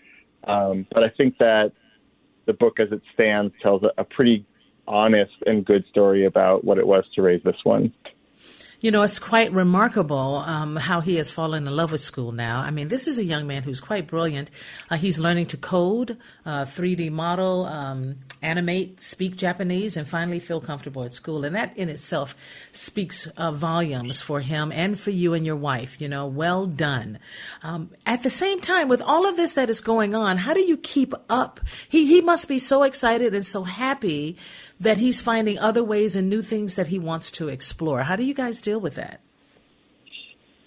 Um, 0.45 0.87
but 0.93 1.03
I 1.03 1.11
think 1.11 1.37
that 1.39 1.73
the 2.47 2.55
book 2.55 2.81
as 2.81 2.89
it 2.93 3.03
stands 3.15 3.53
tells 3.63 3.83
a, 3.83 3.91
a 3.99 4.05
pretty 4.05 4.47
honest 4.89 5.33
and 5.47 5.65
good 5.65 5.85
story 5.91 6.25
about 6.25 6.65
what 6.65 6.79
it 6.79 6.87
was 6.87 7.05
to 7.15 7.23
raise 7.23 7.43
this 7.45 7.57
one. 7.65 7.93
You 8.83 8.91
know, 8.91 9.03
it's 9.03 9.19
quite 9.19 9.53
remarkable 9.53 10.37
um, 10.37 10.77
how 10.77 11.03
he 11.03 11.17
has 11.17 11.31
fallen 11.31 11.67
in 11.67 11.77
love 11.77 11.93
with 11.93 12.01
school 12.01 12.33
now. 12.33 12.61
I 12.61 12.71
mean, 12.71 12.89
this 12.89 13.07
is 13.07 13.19
a 13.19 13.25
young 13.25 13.47
man 13.47 13.63
who's 13.63 13.79
quite 13.79 14.07
brilliant. 14.07 14.51
Uh, 14.89 14.97
he's 14.97 15.19
learning 15.19 15.47
to 15.49 15.59
code, 15.59 16.17
uh, 16.47 16.65
3D 16.65 17.11
model, 17.11 17.67
um, 17.67 18.17
animate, 18.41 18.99
speak 18.99 19.37
Japanese, 19.37 19.99
and 19.99 20.09
finally 20.09 20.39
feel 20.39 20.63
comfortable 20.63 21.05
at 21.05 21.13
school. 21.13 21.45
And 21.45 21.55
that 21.55 21.77
in 21.77 21.91
itself 21.91 22.35
speaks 22.73 23.27
uh, 23.37 23.53
volumes 23.53 24.23
for 24.23 24.41
him 24.41 24.73
and 24.73 24.99
for 24.99 25.11
you 25.11 25.35
and 25.35 25.45
your 25.45 25.57
wife. 25.57 26.01
You 26.01 26.09
know, 26.09 26.27
well 26.27 26.65
done. 26.65 27.19
Um, 27.63 27.91
at 28.07 28.23
the 28.23 28.31
same 28.31 28.61
time, 28.61 28.89
with 28.89 29.03
all 29.03 29.29
of 29.29 29.37
this 29.37 29.53
that 29.55 29.69
is 29.69 29.83
going 29.83 30.15
on, 30.15 30.39
how 30.39 30.55
do 30.55 30.61
you 30.61 30.79
keep 30.79 31.13
up? 31.29 31.61
He 31.87 32.07
he 32.07 32.23
must 32.23 32.49
be 32.49 32.59
so 32.59 32.85
excited 32.85 33.35
and 33.35 33.45
so 33.45 33.65
happy 33.65 34.39
that 34.81 34.97
he's 34.97 35.21
finding 35.21 35.59
other 35.59 35.85
ways 35.85 36.17
and 36.17 36.29
new 36.29 36.43
things 36.43 36.75
that 36.75 36.89
he 36.89 36.99
wants 36.99 37.31
to 37.33 37.49
explore. 37.49 38.03
How 38.03 38.17
do 38.17 38.25
you 38.25 38.35
guys 38.35 38.63
deal 38.63 38.81
with 38.81 38.95
that? 38.95 39.21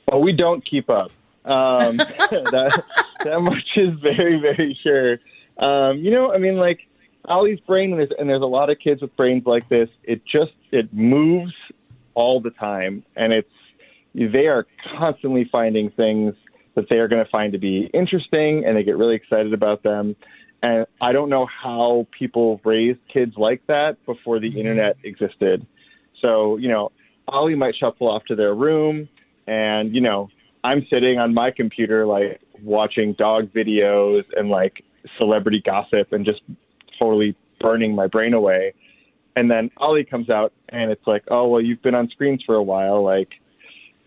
Well, 0.07 0.21
we 0.21 0.33
don't 0.33 0.63
keep 0.69 0.89
up. 0.89 1.11
Um, 1.43 1.97
that, 1.97 2.83
that 3.23 3.41
much 3.41 3.75
is 3.75 3.99
very, 3.99 4.39
very 4.39 4.77
sure. 4.83 5.19
Um, 5.57 5.97
you 5.97 6.11
know, 6.11 6.31
I 6.31 6.37
mean, 6.37 6.57
like 6.57 6.79
Ollie's 7.25 7.59
brain, 7.61 7.91
and 7.91 7.99
there's, 7.99 8.11
and 8.17 8.29
there's 8.29 8.41
a 8.41 8.45
lot 8.45 8.69
of 8.69 8.77
kids 8.79 9.01
with 9.01 9.15
brains 9.15 9.43
like 9.45 9.67
this. 9.69 9.89
It 10.03 10.21
just 10.25 10.53
it 10.71 10.93
moves 10.93 11.53
all 12.13 12.39
the 12.39 12.51
time, 12.51 13.03
and 13.15 13.33
it's 13.33 13.49
they 14.13 14.47
are 14.47 14.67
constantly 14.97 15.49
finding 15.51 15.89
things 15.91 16.35
that 16.75 16.85
they 16.89 16.97
are 16.97 17.07
going 17.07 17.23
to 17.23 17.29
find 17.29 17.53
to 17.53 17.59
be 17.59 17.89
interesting, 17.93 18.63
and 18.65 18.75
they 18.75 18.83
get 18.83 18.97
really 18.97 19.15
excited 19.15 19.53
about 19.53 19.83
them. 19.83 20.15
And 20.63 20.87
I 21.01 21.11
don't 21.11 21.29
know 21.29 21.45
how 21.45 22.07
people 22.17 22.61
raised 22.63 22.99
kids 23.11 23.33
like 23.35 23.61
that 23.67 23.97
before 24.05 24.39
the 24.39 24.47
internet 24.47 24.95
existed. 25.03 25.67
So, 26.21 26.55
you 26.55 26.69
know, 26.69 26.93
Ollie 27.27 27.53
might 27.55 27.75
shuffle 27.75 28.09
off 28.09 28.23
to 28.29 28.35
their 28.35 28.55
room, 28.55 29.09
and, 29.45 29.93
you 29.93 29.99
know, 29.99 30.29
I'm 30.63 30.87
sitting 30.89 31.19
on 31.19 31.33
my 31.33 31.51
computer, 31.51 32.05
like, 32.05 32.39
watching 32.63 33.11
dog 33.13 33.51
videos 33.51 34.23
and, 34.37 34.49
like, 34.49 34.85
celebrity 35.17 35.61
gossip 35.65 36.13
and 36.13 36.25
just 36.25 36.39
totally 36.97 37.35
burning 37.59 37.93
my 37.93 38.07
brain 38.07 38.33
away. 38.33 38.73
And 39.35 39.51
then 39.51 39.69
Ollie 39.77 40.05
comes 40.05 40.29
out, 40.29 40.53
and 40.69 40.91
it's 40.91 41.05
like, 41.05 41.23
oh, 41.29 41.45
well, 41.49 41.61
you've 41.61 41.81
been 41.81 41.95
on 41.95 42.07
screens 42.09 42.41
for 42.45 42.55
a 42.55 42.63
while. 42.63 43.03
Like, 43.03 43.29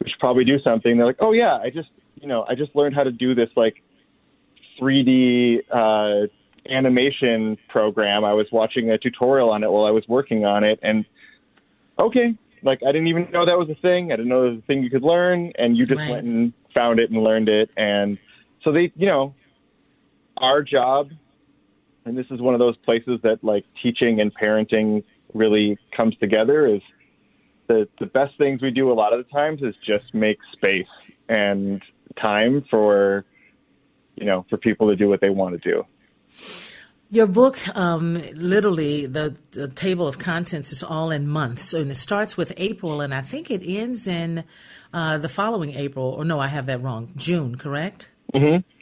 we 0.02 0.08
should 0.08 0.20
probably 0.20 0.44
do 0.44 0.58
something. 0.60 0.96
They're 0.96 1.06
like, 1.06 1.20
oh, 1.20 1.32
yeah, 1.32 1.56
I 1.56 1.68
just, 1.68 1.90
you 2.14 2.28
know, 2.28 2.46
I 2.48 2.54
just 2.54 2.74
learned 2.74 2.94
how 2.94 3.02
to 3.02 3.12
do 3.12 3.34
this, 3.34 3.50
like, 3.56 3.82
3D 4.80 5.58
uh, 5.70 6.28
animation 6.70 7.56
program. 7.68 8.24
I 8.24 8.32
was 8.34 8.46
watching 8.52 8.90
a 8.90 8.98
tutorial 8.98 9.50
on 9.50 9.64
it 9.64 9.70
while 9.70 9.84
I 9.84 9.90
was 9.90 10.04
working 10.08 10.44
on 10.44 10.64
it, 10.64 10.78
and 10.82 11.04
okay, 11.98 12.34
like 12.62 12.80
I 12.86 12.92
didn't 12.92 13.08
even 13.08 13.30
know 13.30 13.46
that 13.46 13.58
was 13.58 13.68
a 13.70 13.80
thing. 13.80 14.12
I 14.12 14.16
didn't 14.16 14.28
know 14.28 14.42
there 14.42 14.50
was 14.52 14.60
a 14.60 14.66
thing 14.66 14.82
you 14.82 14.90
could 14.90 15.02
learn, 15.02 15.52
and 15.58 15.76
you 15.76 15.86
just 15.86 16.00
Right. 16.00 16.10
went 16.10 16.26
and 16.26 16.52
found 16.74 16.98
it 16.98 17.10
and 17.10 17.22
learned 17.22 17.48
it. 17.48 17.70
And 17.76 18.18
so 18.62 18.72
they, 18.72 18.92
you 18.96 19.06
know, 19.06 19.34
our 20.38 20.62
job, 20.62 21.10
and 22.04 22.16
this 22.16 22.26
is 22.30 22.40
one 22.40 22.54
of 22.54 22.60
those 22.60 22.76
places 22.78 23.20
that 23.22 23.42
like 23.42 23.64
teaching 23.82 24.20
and 24.20 24.32
parenting 24.34 25.04
really 25.34 25.78
comes 25.96 26.16
together. 26.18 26.66
Is 26.66 26.82
the 27.68 27.88
the 27.98 28.06
best 28.06 28.36
things 28.38 28.62
we 28.62 28.70
do 28.70 28.90
a 28.90 28.94
lot 28.94 29.12
of 29.12 29.24
the 29.24 29.30
times 29.30 29.62
is 29.62 29.74
just 29.86 30.12
make 30.14 30.38
space 30.52 30.86
and 31.28 31.82
time 32.20 32.64
for 32.70 33.24
you 34.16 34.26
know 34.26 34.44
for 34.48 34.56
people 34.56 34.88
to 34.88 34.96
do 34.96 35.08
what 35.08 35.20
they 35.20 35.30
want 35.30 35.60
to 35.60 35.70
do. 35.70 35.84
Your 37.08 37.26
book, 37.28 37.58
um, 37.76 38.14
literally, 38.34 39.06
the, 39.06 39.36
the 39.52 39.68
table 39.68 40.08
of 40.08 40.18
contents 40.18 40.72
is 40.72 40.82
all 40.82 41.10
in 41.10 41.28
months. 41.28 41.66
So, 41.66 41.80
and 41.80 41.90
it 41.90 41.96
starts 41.96 42.36
with 42.36 42.52
April, 42.56 43.00
and 43.00 43.14
I 43.14 43.20
think 43.20 43.48
it 43.48 43.62
ends 43.64 44.08
in 44.08 44.42
uh, 44.92 45.18
the 45.18 45.28
following 45.28 45.74
April. 45.74 46.06
Or 46.06 46.24
no, 46.24 46.40
I 46.40 46.48
have 46.48 46.66
that 46.66 46.82
wrong. 46.82 47.12
June, 47.16 47.56
correct? 47.56 48.08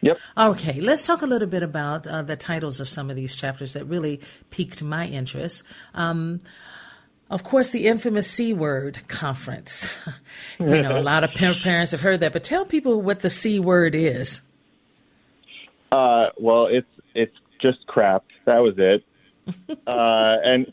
Yep. 0.00 0.18
Okay, 0.38 0.80
let's 0.80 1.04
talk 1.04 1.20
a 1.22 1.26
little 1.26 1.48
bit 1.48 1.62
about 1.62 2.06
uh, 2.06 2.22
the 2.22 2.36
titles 2.36 2.80
of 2.80 2.88
some 2.88 3.10
of 3.10 3.16
these 3.16 3.36
chapters 3.36 3.74
that 3.74 3.84
really 3.84 4.20
piqued 4.50 4.82
my 4.82 5.06
interest. 5.06 5.62
Um, 5.92 6.40
of 7.30 7.44
course, 7.44 7.70
the 7.70 7.86
infamous 7.86 8.30
C 8.30 8.52
word 8.52 9.06
conference. 9.08 9.92
you 10.58 10.82
know, 10.82 10.98
a 10.98 11.02
lot 11.02 11.24
of 11.24 11.30
parents 11.32 11.92
have 11.92 12.00
heard 12.00 12.20
that, 12.20 12.32
but 12.32 12.44
tell 12.44 12.64
people 12.64 13.00
what 13.00 13.20
the 13.20 13.30
C 13.30 13.60
word 13.60 13.94
is. 13.94 14.40
Uh, 15.90 16.26
well, 16.38 16.66
it's 16.66 16.86
it's 17.14 17.36
just 17.64 17.86
crap. 17.86 18.24
That 18.44 18.58
was 18.58 18.74
it. 18.76 19.04
uh, 19.86 20.36
and 20.44 20.66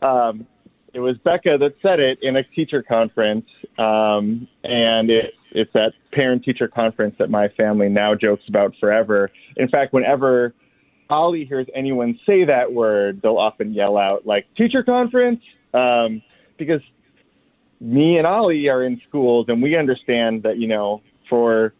um, 0.00 0.46
it 0.92 1.00
was 1.00 1.16
Becca 1.18 1.58
that 1.58 1.74
said 1.82 1.98
it 1.98 2.18
in 2.22 2.36
a 2.36 2.44
teacher 2.44 2.82
conference, 2.82 3.46
um, 3.78 4.46
and 4.62 5.10
it, 5.10 5.34
it's 5.50 5.72
that 5.72 5.92
parent 6.12 6.44
teacher 6.44 6.68
conference 6.68 7.16
that 7.18 7.30
my 7.30 7.48
family 7.48 7.88
now 7.88 8.14
jokes 8.14 8.44
about 8.48 8.74
forever. 8.78 9.30
In 9.56 9.68
fact, 9.68 9.92
whenever 9.92 10.54
Ollie 11.10 11.44
hears 11.44 11.66
anyone 11.74 12.18
say 12.24 12.44
that 12.44 12.72
word, 12.72 13.20
they'll 13.22 13.38
often 13.38 13.74
yell 13.74 13.96
out 13.96 14.24
like 14.24 14.46
"teacher 14.56 14.84
conference," 14.84 15.40
um, 15.72 16.22
because 16.58 16.80
me 17.80 18.18
and 18.18 18.26
Ollie 18.26 18.68
are 18.68 18.84
in 18.84 19.00
schools, 19.08 19.46
and 19.48 19.60
we 19.60 19.76
understand 19.76 20.44
that 20.44 20.58
you 20.58 20.68
know 20.68 21.02
for 21.28 21.74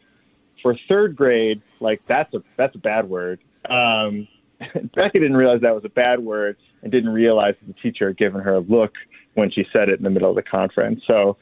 for 0.60 0.76
third 0.88 1.14
grade, 1.14 1.62
like 1.78 2.00
that's 2.08 2.34
a 2.34 2.42
that's 2.56 2.74
a 2.74 2.78
bad 2.78 3.08
word. 3.08 3.38
Um, 3.70 4.28
Becca 4.94 5.18
didn't 5.18 5.36
realize 5.36 5.60
that 5.62 5.74
was 5.74 5.84
a 5.84 5.90
bad 5.90 6.20
word 6.20 6.56
and 6.82 6.92
didn't 6.92 7.10
realize 7.10 7.54
that 7.60 7.74
the 7.74 7.80
teacher 7.80 8.08
had 8.08 8.16
given 8.16 8.40
her 8.40 8.54
a 8.54 8.60
look 8.60 8.92
when 9.34 9.50
she 9.50 9.66
said 9.72 9.88
it 9.88 9.98
in 9.98 10.04
the 10.04 10.10
middle 10.10 10.30
of 10.30 10.36
the 10.36 10.42
conference. 10.42 11.02
So 11.06 11.36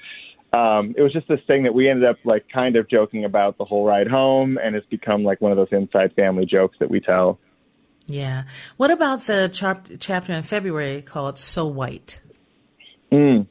um, 0.52 0.94
it 0.96 1.02
was 1.02 1.12
just 1.12 1.28
this 1.28 1.40
thing 1.46 1.62
that 1.62 1.74
we 1.74 1.88
ended 1.88 2.08
up 2.08 2.16
like 2.24 2.46
kind 2.52 2.76
of 2.76 2.88
joking 2.88 3.24
about 3.24 3.58
the 3.58 3.64
whole 3.64 3.84
ride 3.84 4.08
home, 4.08 4.58
and 4.62 4.76
it's 4.76 4.86
become 4.86 5.24
like 5.24 5.40
one 5.40 5.52
of 5.52 5.56
those 5.56 5.72
inside 5.72 6.12
family 6.14 6.46
jokes 6.46 6.76
that 6.80 6.90
we 6.90 7.00
tell. 7.00 7.38
Yeah. 8.06 8.44
What 8.76 8.90
about 8.90 9.26
the 9.26 9.48
chap- 9.52 9.88
chapter 9.98 10.32
in 10.32 10.42
February 10.42 11.02
called 11.02 11.38
So 11.38 11.66
White? 11.66 12.20
Mm. 13.10 13.46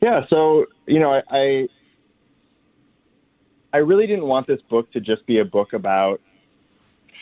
Yeah, 0.00 0.22
so 0.30 0.66
you 0.86 0.98
know, 0.98 1.12
I, 1.12 1.22
I 1.30 1.68
I 3.72 3.78
really 3.78 4.06
didn't 4.06 4.26
want 4.26 4.46
this 4.46 4.60
book 4.68 4.90
to 4.92 5.00
just 5.00 5.26
be 5.26 5.38
a 5.38 5.44
book 5.44 5.72
about 5.72 6.20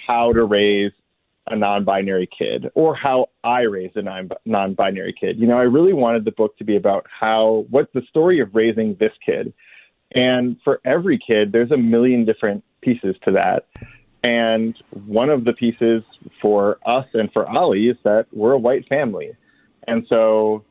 how 0.06 0.32
to 0.32 0.44
raise 0.44 0.92
a 1.48 1.56
non-binary 1.56 2.28
kid 2.36 2.70
or 2.74 2.94
how 2.94 3.28
I 3.44 3.62
raised 3.62 3.96
a 3.96 4.02
non- 4.02 4.30
non-binary 4.44 5.14
kid. 5.18 5.38
You 5.38 5.46
know, 5.46 5.58
I 5.58 5.62
really 5.62 5.92
wanted 5.92 6.24
the 6.24 6.32
book 6.32 6.56
to 6.58 6.64
be 6.64 6.76
about 6.76 7.06
how 7.08 7.66
what's 7.70 7.92
the 7.92 8.02
story 8.08 8.40
of 8.40 8.54
raising 8.54 8.96
this 8.98 9.12
kid. 9.24 9.52
And 10.12 10.56
for 10.64 10.80
every 10.84 11.18
kid, 11.18 11.52
there's 11.52 11.70
a 11.70 11.76
million 11.76 12.24
different 12.24 12.64
pieces 12.80 13.16
to 13.24 13.32
that. 13.32 13.66
And 14.22 14.76
one 14.90 15.30
of 15.30 15.44
the 15.44 15.52
pieces 15.52 16.02
for 16.42 16.78
us 16.84 17.06
and 17.14 17.32
for 17.32 17.48
Ollie 17.48 17.88
is 17.88 17.96
that 18.02 18.26
we're 18.32 18.52
a 18.52 18.58
white 18.58 18.88
family. 18.88 19.32
And 19.86 20.04
so, 20.08 20.64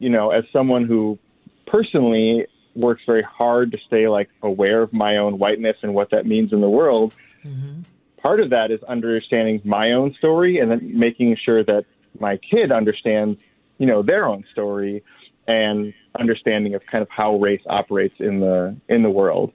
you 0.00 0.10
know, 0.10 0.30
as 0.30 0.44
someone 0.52 0.84
who 0.84 1.18
personally 1.66 2.46
works 2.74 3.02
very 3.06 3.22
hard 3.22 3.72
to 3.72 3.78
stay 3.86 4.08
like 4.08 4.28
aware 4.42 4.82
of 4.82 4.92
my 4.92 5.18
own 5.18 5.38
whiteness 5.38 5.76
and 5.82 5.94
what 5.94 6.10
that 6.10 6.26
means 6.26 6.52
in 6.52 6.60
the 6.60 6.68
world, 6.68 7.14
mm-hmm. 7.44 7.82
Part 8.20 8.40
of 8.40 8.50
that 8.50 8.70
is 8.70 8.82
understanding 8.84 9.60
my 9.64 9.92
own 9.92 10.14
story 10.14 10.58
and 10.58 10.70
then 10.70 10.98
making 10.98 11.36
sure 11.44 11.64
that 11.64 11.84
my 12.20 12.36
kid 12.38 12.72
understands, 12.72 13.38
you 13.78 13.86
know, 13.86 14.02
their 14.02 14.26
own 14.26 14.44
story 14.52 15.02
and 15.46 15.94
understanding 16.18 16.74
of 16.74 16.82
kind 16.90 17.02
of 17.02 17.08
how 17.10 17.36
race 17.36 17.62
operates 17.66 18.14
in 18.18 18.40
the 18.40 18.76
in 18.88 19.02
the 19.02 19.10
world. 19.10 19.52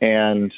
And 0.00 0.52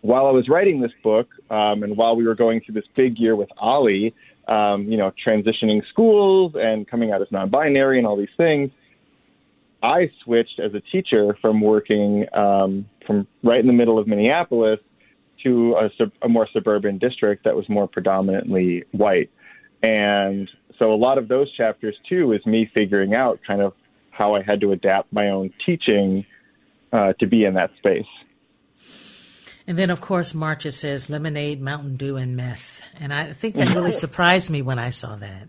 while 0.00 0.26
I 0.26 0.30
was 0.30 0.48
writing 0.48 0.80
this 0.80 0.92
book, 1.02 1.28
um, 1.50 1.82
and 1.82 1.96
while 1.96 2.16
we 2.16 2.24
were 2.24 2.34
going 2.34 2.60
through 2.60 2.74
this 2.74 2.86
big 2.94 3.18
year 3.18 3.36
with 3.36 3.48
Ollie, 3.56 4.14
um, 4.48 4.84
you 4.84 4.96
know, 4.96 5.12
transitioning 5.24 5.86
schools 5.88 6.54
and 6.56 6.86
coming 6.86 7.10
out 7.10 7.22
as 7.22 7.28
non-binary 7.30 7.98
and 7.98 8.06
all 8.06 8.16
these 8.16 8.36
things, 8.36 8.70
I 9.82 10.10
switched 10.22 10.60
as 10.60 10.74
a 10.74 10.80
teacher 10.80 11.36
from 11.40 11.60
working 11.60 12.26
um, 12.34 12.86
from 13.06 13.26
right 13.42 13.60
in 13.60 13.66
the 13.66 13.72
middle 13.72 13.98
of 13.98 14.06
Minneapolis 14.06 14.80
to 15.44 15.76
a, 15.76 15.90
sub- 15.96 16.12
a 16.22 16.28
more 16.28 16.48
suburban 16.52 16.98
district 16.98 17.44
that 17.44 17.54
was 17.54 17.68
more 17.68 17.86
predominantly 17.86 18.84
white. 18.92 19.30
And 19.82 20.50
so 20.78 20.92
a 20.92 20.96
lot 20.96 21.18
of 21.18 21.28
those 21.28 21.52
chapters 21.52 21.96
too 22.08 22.32
is 22.32 22.44
me 22.46 22.70
figuring 22.72 23.14
out 23.14 23.40
kind 23.46 23.60
of 23.60 23.74
how 24.10 24.34
I 24.34 24.42
had 24.42 24.60
to 24.62 24.72
adapt 24.72 25.12
my 25.12 25.28
own 25.28 25.52
teaching 25.64 26.24
uh, 26.92 27.12
to 27.14 27.26
be 27.26 27.44
in 27.44 27.54
that 27.54 27.70
space. 27.78 28.06
And 29.66 29.78
then, 29.78 29.90
of 29.90 30.00
course, 30.00 30.34
March 30.34 30.66
it 30.66 30.72
says 30.72 31.08
lemonade, 31.08 31.60
Mountain 31.60 31.96
Dew, 31.96 32.16
and 32.16 32.36
meth. 32.36 32.82
And 33.00 33.12
I 33.12 33.32
think 33.32 33.56
that 33.56 33.68
really 33.68 33.92
surprised 34.04 34.50
me 34.50 34.62
when 34.62 34.78
I 34.78 34.90
saw 34.90 35.16
that. 35.16 35.48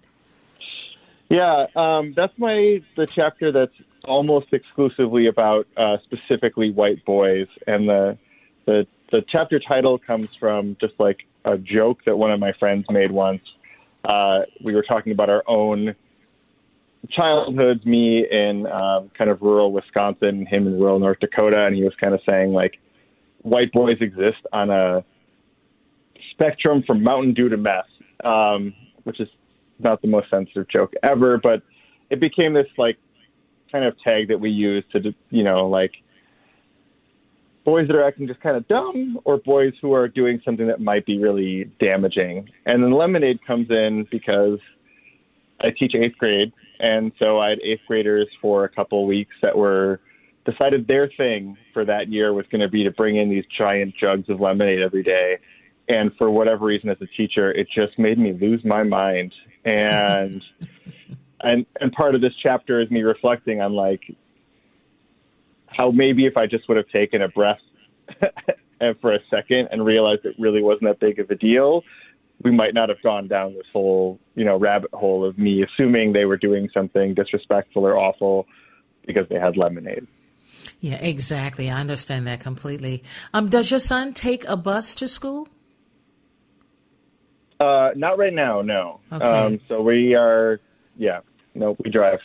Yeah, 1.30 1.66
um, 1.76 2.14
that's 2.16 2.34
my 2.38 2.82
the 2.96 3.08
chapter 3.08 3.52
that's 3.52 3.74
almost 4.06 4.48
exclusively 4.54 5.28
about 5.28 5.68
uh, 5.76 5.98
specifically 6.04 6.72
white 6.72 7.04
boys, 7.04 7.48
and 7.68 7.90
the 7.90 8.18
the 8.66 8.88
the 9.12 9.24
chapter 9.30 9.60
title 9.60 9.98
comes 9.98 10.30
from 10.40 10.78
just 10.80 10.94
like 11.00 11.20
a 11.46 11.58
joke 11.58 12.00
that 12.06 12.18
one 12.18 12.32
of 12.32 12.40
my 12.40 12.54
friends 12.54 12.86
made 12.90 13.12
once. 13.12 13.42
Uh, 14.04 14.42
we 14.62 14.74
were 14.76 14.84
talking 14.84 15.12
about 15.12 15.30
our 15.30 15.44
own 15.48 15.96
childhoods, 17.12 17.86
me 17.86 18.26
in 18.30 18.66
um, 18.68 19.12
kind 19.18 19.30
of 19.30 19.42
rural 19.42 19.72
Wisconsin, 19.72 20.46
him 20.46 20.68
in 20.68 20.80
rural 20.80 21.00
North 21.00 21.20
Dakota, 21.20 21.66
and 21.66 21.76
he 21.76 21.84
was 21.84 21.94
kind 22.00 22.14
of 22.14 22.22
saying 22.26 22.54
like 22.54 22.80
white 23.42 23.72
boys 23.72 23.98
exist 24.02 24.40
on 24.52 24.70
a 24.70 25.04
spectrum 26.32 26.84
from 26.86 27.04
Mountain 27.04 27.34
Dew 27.34 27.50
to 27.50 27.58
meth, 27.58 27.86
um, 28.24 28.74
which 29.04 29.20
is 29.20 29.30
not 29.80 30.02
the 30.02 30.08
most 30.08 30.30
sensitive 30.30 30.68
joke 30.70 30.94
ever, 31.04 31.38
but 31.38 31.62
it 32.10 32.20
became 32.20 32.54
this 32.54 32.68
like 32.78 32.98
kind 33.72 33.86
of 33.86 34.00
tag 34.02 34.28
that 34.30 34.40
we 34.40 34.50
use 34.50 34.84
to, 34.92 35.14
you 35.30 35.44
know, 35.44 35.68
like 35.68 35.92
boys 37.66 37.88
that 37.88 37.96
are 37.96 38.08
acting 38.08 38.28
just 38.28 38.40
kind 38.42 38.56
of 38.56 38.68
dumb 38.68 39.20
or 39.26 39.38
boys 39.38 39.74
who 39.82 39.92
are 39.94 40.08
doing 40.08 40.40
something 40.46 40.68
that 40.68 40.80
might 40.80 41.06
be 41.06 41.18
really 41.18 41.66
damaging. 41.80 42.48
And 42.66 42.84
then 42.84 42.92
lemonade 42.92 43.40
comes 43.46 43.70
in 43.70 44.08
because 44.12 44.60
I 45.60 45.72
teach 45.78 45.96
eighth 45.96 46.18
grade, 46.18 46.54
and 46.80 47.12
so 47.20 47.40
I 47.40 47.50
had 47.50 47.60
eighth 47.64 47.82
graders 47.88 48.28
for 48.42 48.64
a 48.66 48.70
couple 48.70 49.02
of 49.02 49.08
weeks 49.08 49.36
that 49.42 49.58
were 49.58 50.00
decided 50.46 50.88
their 50.88 51.10
thing 51.18 51.58
for 51.74 51.84
that 51.86 52.10
year 52.10 52.34
was 52.34 52.46
going 52.52 52.62
to 52.62 52.70
be 52.70 52.84
to 52.84 52.92
bring 52.92 53.18
in 53.18 53.30
these 53.30 53.46
giant 53.58 53.96
jugs 54.00 54.30
of 54.30 54.40
lemonade 54.40 54.82
every 54.82 55.02
day. 55.02 55.40
And 55.88 56.12
for 56.18 56.30
whatever 56.30 56.66
reason, 56.66 56.90
as 56.90 56.98
a 57.02 57.08
teacher, 57.18 57.52
it 57.52 57.68
just 57.74 57.98
made 57.98 58.20
me 58.20 58.34
lose 58.34 58.64
my 58.64 58.84
mind. 58.84 59.34
And 59.66 60.42
and 61.42 61.66
and 61.80 61.92
part 61.92 62.16
of 62.16 62.22
this 62.22 62.34
chapter 62.42 62.82
is 62.82 62.90
me 62.92 63.02
reflecting 63.02 63.62
on 63.62 63.74
like 63.74 64.02
how 65.76 65.92
maybe 65.92 66.26
if 66.26 66.38
I 66.38 66.46
just 66.48 66.68
would 66.68 66.78
have 66.78 66.90
taken 66.90 67.22
a 67.22 67.28
breath 67.28 67.60
for 69.02 69.14
a 69.14 69.20
second 69.30 69.70
and 69.72 69.86
realized 69.86 70.26
it 70.26 70.36
really 70.40 70.62
wasn't 70.62 70.84
that 70.84 71.00
big 71.00 71.20
of 71.20 71.30
a 71.30 71.36
deal, 71.36 71.84
we 72.44 72.52
might 72.52 72.74
not 72.74 72.90
have 72.90 73.02
gone 73.02 73.28
down 73.28 73.54
this 73.54 73.66
whole, 73.72 74.20
you 74.36 74.44
know, 74.44 74.58
rabbit 74.58 74.92
hole 74.94 75.26
of 75.26 75.38
me 75.38 75.64
assuming 75.64 76.14
they 76.14 76.26
were 76.26 76.38
doing 76.38 76.70
something 76.74 77.14
disrespectful 77.14 77.86
or 77.86 77.98
awful 77.98 78.46
because 79.06 79.28
they 79.30 79.40
had 79.40 79.58
lemonade. 79.58 80.08
Yeah, 80.80 80.96
exactly. 80.96 81.70
I 81.70 81.80
understand 81.80 82.28
that 82.28 82.40
completely. 82.40 83.04
Um, 83.34 83.50
does 83.50 83.72
your 83.72 83.80
son 83.80 84.14
take 84.14 84.46
a 84.46 84.58
bus 84.58 84.96
to 84.96 85.08
school? 85.08 85.48
Uh, 87.60 87.92
not 87.96 88.18
right 88.18 88.34
now, 88.34 88.62
no. 88.62 89.00
Okay. 89.12 89.26
Um, 89.26 89.60
so 89.70 89.82
we 89.82 90.16
are, 90.16 90.60
yeah, 90.98 91.22
no, 91.54 91.78
we 91.84 91.90
drive 91.90 92.20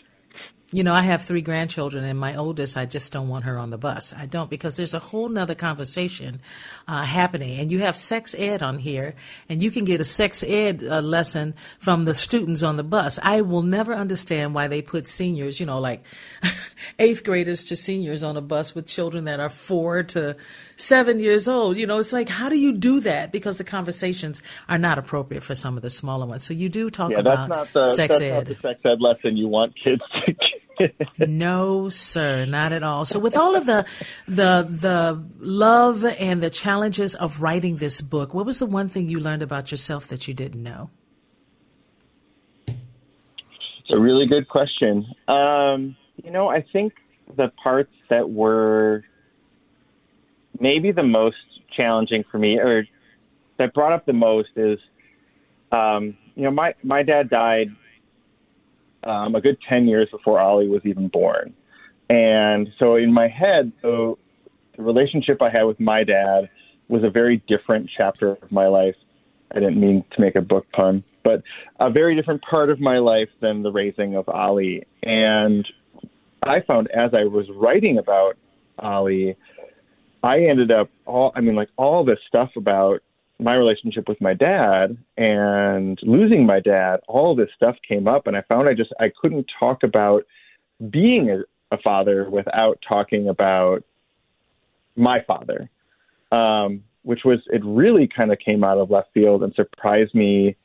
you 0.73 0.85
know, 0.85 0.93
I 0.95 1.01
have 1.01 1.23
three 1.23 1.41
grandchildren, 1.41 2.05
and 2.05 2.19
my 2.19 2.37
oldest, 2.37 2.77
I 2.77 2.87
just 2.87 3.13
don't 3.13 3.29
want 3.29 3.45
her 3.45 3.59
on 3.59 3.71
the 3.71 3.79
bus. 3.79 4.15
I 4.15 4.27
don't 4.27 4.49
because 4.49 4.77
there's 4.77 4.95
a 4.95 5.01
whole 5.01 5.29
nother 5.29 5.57
conversation 5.57 6.41
uh, 6.87 7.03
happening, 7.03 7.59
and 7.59 7.73
you 7.73 7.81
have 7.81 7.97
sex 7.97 8.37
ed 8.39 8.63
on 8.63 8.79
here, 8.79 9.15
and 9.49 9.61
you 9.61 9.73
can 9.73 9.85
get 9.85 10.01
a 10.01 10.05
sex 10.05 10.45
ed 10.45 10.85
uh, 10.85 11.01
lesson 11.01 11.55
from 11.81 12.05
the 12.05 12.15
students 12.15 12.63
on 12.63 12.77
the 12.77 12.85
bus. 12.85 13.19
I 13.21 13.41
will 13.41 13.63
never 13.63 13.95
understand 13.95 14.55
why 14.55 14.69
they 14.69 14.81
put 14.81 15.09
seniors, 15.09 15.59
you 15.59 15.67
know, 15.67 15.81
like 15.81 16.05
eighth 17.01 17.25
graders 17.25 17.65
to 17.65 17.75
seniors 17.75 18.23
on 18.23 18.37
a 18.37 18.41
bus 18.41 18.73
with 18.73 18.87
children 18.87 19.25
that 19.25 19.41
are 19.41 19.49
four 19.49 20.05
to 20.05 20.37
seven 20.77 21.19
years 21.19 21.49
old. 21.49 21.79
You 21.79 21.87
know, 21.89 21.99
it's 21.99 22.13
like, 22.13 22.29
how 22.29 22.49
do 22.49 22.57
you 22.57 22.73
do 22.73 23.01
that? 23.01 23.33
Because 23.33 23.59
the 23.59 23.65
conversations 23.65 24.41
are 24.69 24.79
not 24.79 24.99
appropriate 24.99 25.43
for 25.43 25.57
some 25.57 25.77
of 25.77 25.83
the 25.83 25.91
smaller 25.91 26.27
ones. 26.27 26.45
So 26.45 26.55
you 26.55 26.69
do 26.69 26.91
talk 26.91 27.11
yeah, 27.11 27.21
about 27.21 27.49
that's 27.49 27.75
not 27.75 27.85
the, 27.85 27.85
sex 27.87 28.19
that's 28.19 28.23
ed. 28.23 28.35
Not 28.35 28.45
the 28.47 28.57
sex 28.63 28.81
ed 28.85 29.01
lesson 29.01 29.37
you 29.37 29.49
want 29.49 29.75
kids 29.75 30.03
to 30.27 30.33
no, 31.19 31.89
sir, 31.89 32.45
not 32.45 32.73
at 32.73 32.83
all. 32.83 33.05
So 33.05 33.19
with 33.19 33.37
all 33.37 33.57
of 33.57 33.67
the 33.67 33.85
the 34.27 34.67
the 34.69 35.23
love 35.39 36.05
and 36.05 36.43
the 36.43 36.51
challenges 36.51 37.15
of 37.15 37.41
writing 37.41 37.77
this 37.77 38.01
book, 38.01 38.35
what 38.35 38.47
was 38.47 38.59
the 38.59 38.67
one 38.67 38.89
thing 38.89 39.09
you 39.09 39.21
learned 39.21 39.43
about 39.43 39.71
yourself 39.71 40.07
that 40.09 40.29
you 40.29 40.35
didn't 40.35 40.63
know? 40.63 40.91
It's 42.67 43.99
a 43.99 43.99
really 43.99 44.27
good 44.27 44.49
question. 44.49 45.07
Um, 45.27 45.97
you 46.23 46.31
know, 46.31 46.49
I 46.49 46.65
think 46.73 46.93
the 47.37 47.53
parts 47.63 47.93
that 48.09 48.31
were 48.31 49.05
maybe 50.59 50.93
the 50.93 51.03
most 51.03 51.37
challenging 51.77 52.25
for 52.31 52.39
me, 52.39 52.59
or 52.59 52.87
that 53.59 53.75
brought 53.75 53.93
up 53.93 54.07
the 54.07 54.13
most, 54.13 54.51
is 54.57 54.79
um, 55.73 56.17
you 56.35 56.45
know, 56.45 56.51
my 56.51 56.75
my 56.83 57.03
dad 57.03 57.31
died 57.31 57.71
um, 59.05 59.35
a 59.35 59.41
good 59.41 59.59
10 59.69 59.87
years 59.87 60.09
before 60.11 60.39
Ollie 60.39 60.69
was 60.69 60.83
even 60.85 61.09
born. 61.09 61.55
And 62.09 62.69
so 62.79 62.97
in 62.97 63.13
my 63.13 63.29
head, 63.29 63.73
so 63.83 64.19
the 64.77 64.83
relationship 64.83 65.41
I 65.41 65.51
had 65.51 65.63
with 65.63 65.79
my 65.81 66.05
dad 66.05 66.51
was 66.89 67.05
a 67.05 67.11
very 67.11 67.43
different 67.49 67.89
chapter 67.97 68.33
of 68.33 68.51
my 68.51 68.67
life. 68.67 68.97
I 69.53 69.61
didn't 69.61 69.81
mean 69.81 70.05
to 70.13 70.21
make 70.21 70.37
a 70.37 70.41
book 70.41 70.67
pun, 70.73 71.05
but 71.25 71.43
a 71.79 71.91
very 71.91 72.17
different 72.17 72.43
part 72.43 72.71
of 72.71 72.81
my 72.81 72.99
life 72.99 73.29
than 73.41 73.63
the 73.63 73.71
raising 73.71 74.17
of 74.17 74.29
Ollie. 74.29 74.85
And 75.03 75.67
I 76.43 76.61
found 76.67 76.89
as 76.91 77.13
I 77.15 77.25
was 77.25 77.47
writing 77.55 77.99
about 77.99 78.37
Ollie, 78.79 79.37
I 80.23 80.41
ended 80.45 80.71
up 80.71 80.91
all, 81.07 81.33
I 81.35 81.41
mean, 81.41 81.55
like 81.55 81.71
all 81.77 82.05
this 82.05 82.19
stuff 82.29 82.51
about 82.57 83.03
my 83.41 83.55
relationship 83.55 84.09
with 84.09 84.21
my 84.21 84.35
dad 84.35 84.97
and 85.17 85.99
losing 86.03 86.47
my 86.47 86.61
dad, 86.61 87.01
all 87.09 87.35
this 87.35 87.49
stuff 87.57 87.77
came 87.87 88.07
up, 88.07 88.27
and 88.27 88.37
I 88.37 88.43
found 88.43 88.69
I 88.69 88.75
just 88.75 88.93
I 89.01 89.11
couldn't 89.21 89.51
talk 89.59 89.83
about 89.83 90.25
being 90.91 91.31
a, 91.31 91.75
a 91.75 91.79
father 91.79 92.29
without 92.29 92.79
talking 92.87 93.29
about 93.29 93.85
my 94.97 95.23
father, 95.27 95.71
um, 96.33 96.85
which 97.03 97.21
was 97.25 97.41
it 97.47 97.63
really 97.65 98.09
kind 98.09 98.33
of 98.33 98.39
came 98.39 98.65
out 98.65 98.79
of 98.79 98.91
left 98.91 99.13
field 99.13 99.43
and 99.43 99.55
surprised 99.55 100.15
me, 100.15 100.57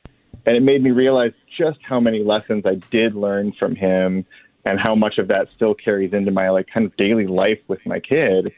and 0.44 0.56
it 0.56 0.62
made 0.62 0.82
me 0.82 0.90
realize 0.90 1.32
just 1.58 1.78
how 1.82 2.00
many 2.00 2.22
lessons 2.22 2.64
I 2.66 2.74
did 2.90 3.14
learn 3.14 3.52
from 3.58 3.74
him, 3.74 4.24
and 4.64 4.78
how 4.78 4.94
much 4.94 5.18
of 5.18 5.28
that 5.28 5.48
still 5.54 5.74
carries 5.74 6.12
into 6.12 6.30
my 6.30 6.50
like 6.50 6.66
kind 6.72 6.86
of 6.86 6.96
daily 6.96 7.26
life 7.26 7.60
with 7.68 7.80
my 7.86 8.00
kid. 8.00 8.52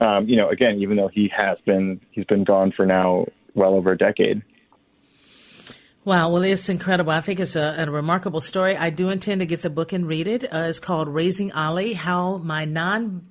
Um, 0.00 0.26
you 0.26 0.36
know, 0.36 0.48
again, 0.48 0.78
even 0.80 0.96
though 0.96 1.10
he 1.12 1.30
has 1.36 1.58
been 1.66 2.00
he's 2.10 2.24
been 2.24 2.44
gone 2.44 2.72
for 2.74 2.86
now 2.86 3.26
well 3.54 3.74
over 3.74 3.92
a 3.92 3.98
decade. 3.98 4.42
Wow, 6.02 6.30
well, 6.30 6.42
it's 6.42 6.70
incredible. 6.70 7.12
I 7.12 7.20
think 7.20 7.40
it's 7.40 7.56
a, 7.56 7.74
a, 7.76 7.90
remarkable 7.90 8.40
story. 8.40 8.74
I 8.74 8.88
do 8.88 9.10
intend 9.10 9.40
to 9.40 9.46
get 9.46 9.60
the 9.60 9.68
book 9.68 9.92
and 9.92 10.08
read 10.08 10.26
it. 10.26 10.44
Uh, 10.44 10.66
it's 10.68 10.78
called 10.78 11.08
Raising 11.08 11.52
Ollie 11.52 11.92
How 11.92 12.38
My 12.38 12.64
Non 12.64 13.30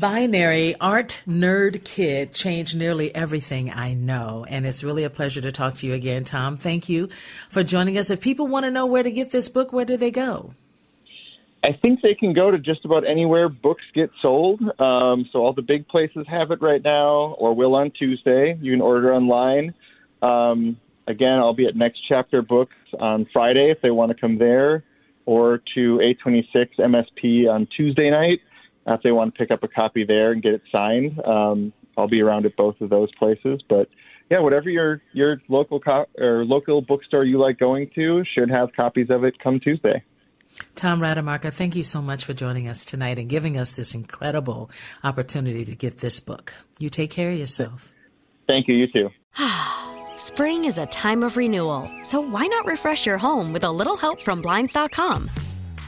Binary 0.00 0.74
Art 0.80 1.22
Nerd 1.26 1.84
Kid 1.84 2.32
Changed 2.32 2.76
Nearly 2.76 3.14
Everything 3.14 3.72
I 3.72 3.94
Know. 3.94 4.44
And 4.48 4.66
it's 4.66 4.82
really 4.82 5.04
a 5.04 5.10
pleasure 5.10 5.40
to 5.40 5.52
talk 5.52 5.76
to 5.76 5.86
you 5.86 5.94
again, 5.94 6.24
Tom. 6.24 6.56
Thank 6.56 6.88
you 6.88 7.10
for 7.48 7.62
joining 7.62 7.96
us. 7.96 8.10
If 8.10 8.20
people 8.20 8.48
want 8.48 8.64
to 8.64 8.72
know 8.72 8.86
where 8.86 9.02
to 9.04 9.10
get 9.10 9.30
this 9.30 9.48
book, 9.48 9.72
where 9.72 9.84
do 9.84 9.96
they 9.96 10.10
go? 10.10 10.54
I 11.64 11.72
think 11.80 12.02
they 12.02 12.14
can 12.14 12.34
go 12.34 12.50
to 12.50 12.58
just 12.58 12.84
about 12.84 13.08
anywhere 13.08 13.48
books 13.48 13.84
get 13.94 14.10
sold. 14.20 14.60
Um, 14.78 15.26
so 15.32 15.38
all 15.38 15.54
the 15.56 15.62
big 15.62 15.88
places 15.88 16.26
have 16.28 16.50
it 16.50 16.60
right 16.60 16.82
now, 16.84 17.36
or 17.38 17.54
will 17.54 17.74
on 17.74 17.90
Tuesday. 17.90 18.58
You 18.60 18.72
can 18.72 18.82
order 18.82 19.14
online. 19.14 19.72
Um, 20.20 20.76
again, 21.06 21.38
I'll 21.38 21.54
be 21.54 21.66
at 21.66 21.74
Next 21.74 22.00
Chapter 22.06 22.42
Books 22.42 22.74
on 23.00 23.26
Friday 23.32 23.70
if 23.70 23.80
they 23.80 23.90
want 23.90 24.12
to 24.12 24.20
come 24.20 24.36
there, 24.36 24.84
or 25.24 25.62
to 25.74 26.00
826 26.02 26.76
MSP 26.76 27.50
on 27.50 27.66
Tuesday 27.74 28.10
night 28.10 28.40
if 28.86 29.00
they 29.02 29.12
want 29.12 29.34
to 29.34 29.38
pick 29.38 29.50
up 29.50 29.62
a 29.62 29.68
copy 29.68 30.04
there 30.04 30.32
and 30.32 30.42
get 30.42 30.52
it 30.52 30.62
signed. 30.70 31.18
Um, 31.24 31.72
I'll 31.96 32.08
be 32.08 32.20
around 32.20 32.44
at 32.44 32.56
both 32.56 32.78
of 32.82 32.90
those 32.90 33.08
places, 33.18 33.62
but 33.70 33.88
yeah, 34.30 34.40
whatever 34.40 34.68
your 34.68 35.00
your 35.14 35.40
local 35.48 35.80
co- 35.80 36.06
or 36.18 36.44
local 36.44 36.82
bookstore 36.82 37.24
you 37.24 37.38
like 37.38 37.58
going 37.58 37.90
to 37.94 38.22
should 38.34 38.50
have 38.50 38.68
copies 38.76 39.08
of 39.08 39.24
it 39.24 39.38
come 39.38 39.60
Tuesday. 39.60 40.02
Tom 40.74 41.00
Rademacher, 41.00 41.50
thank 41.50 41.74
you 41.74 41.82
so 41.82 42.00
much 42.02 42.24
for 42.24 42.34
joining 42.34 42.68
us 42.68 42.84
tonight 42.84 43.18
and 43.18 43.28
giving 43.28 43.58
us 43.58 43.74
this 43.74 43.94
incredible 43.94 44.70
opportunity 45.02 45.64
to 45.64 45.74
get 45.74 45.98
this 45.98 46.20
book. 46.20 46.54
You 46.78 46.90
take 46.90 47.10
care 47.10 47.30
of 47.30 47.38
yourself. 47.38 47.92
Thank 48.46 48.68
you. 48.68 48.74
You 48.74 48.86
too. 48.86 49.10
Spring 50.16 50.64
is 50.64 50.78
a 50.78 50.86
time 50.86 51.22
of 51.22 51.36
renewal, 51.36 51.90
so 52.02 52.20
why 52.20 52.46
not 52.46 52.66
refresh 52.66 53.06
your 53.06 53.18
home 53.18 53.52
with 53.52 53.64
a 53.64 53.70
little 53.70 53.96
help 53.96 54.20
from 54.20 54.42
Blinds.com? 54.42 55.30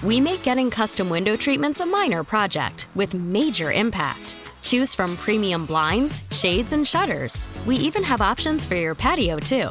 We 0.02 0.20
make 0.20 0.42
getting 0.42 0.70
custom 0.70 1.08
window 1.08 1.36
treatments 1.36 1.80
a 1.80 1.86
minor 1.86 2.22
project 2.24 2.88
with 2.94 3.14
major 3.14 3.72
impact. 3.72 4.36
Choose 4.62 4.94
from 4.94 5.16
premium 5.16 5.64
blinds, 5.64 6.22
shades, 6.32 6.72
and 6.72 6.86
shutters. 6.86 7.48
We 7.66 7.76
even 7.76 8.02
have 8.02 8.20
options 8.20 8.64
for 8.64 8.74
your 8.74 8.94
patio, 8.94 9.38
too. 9.38 9.70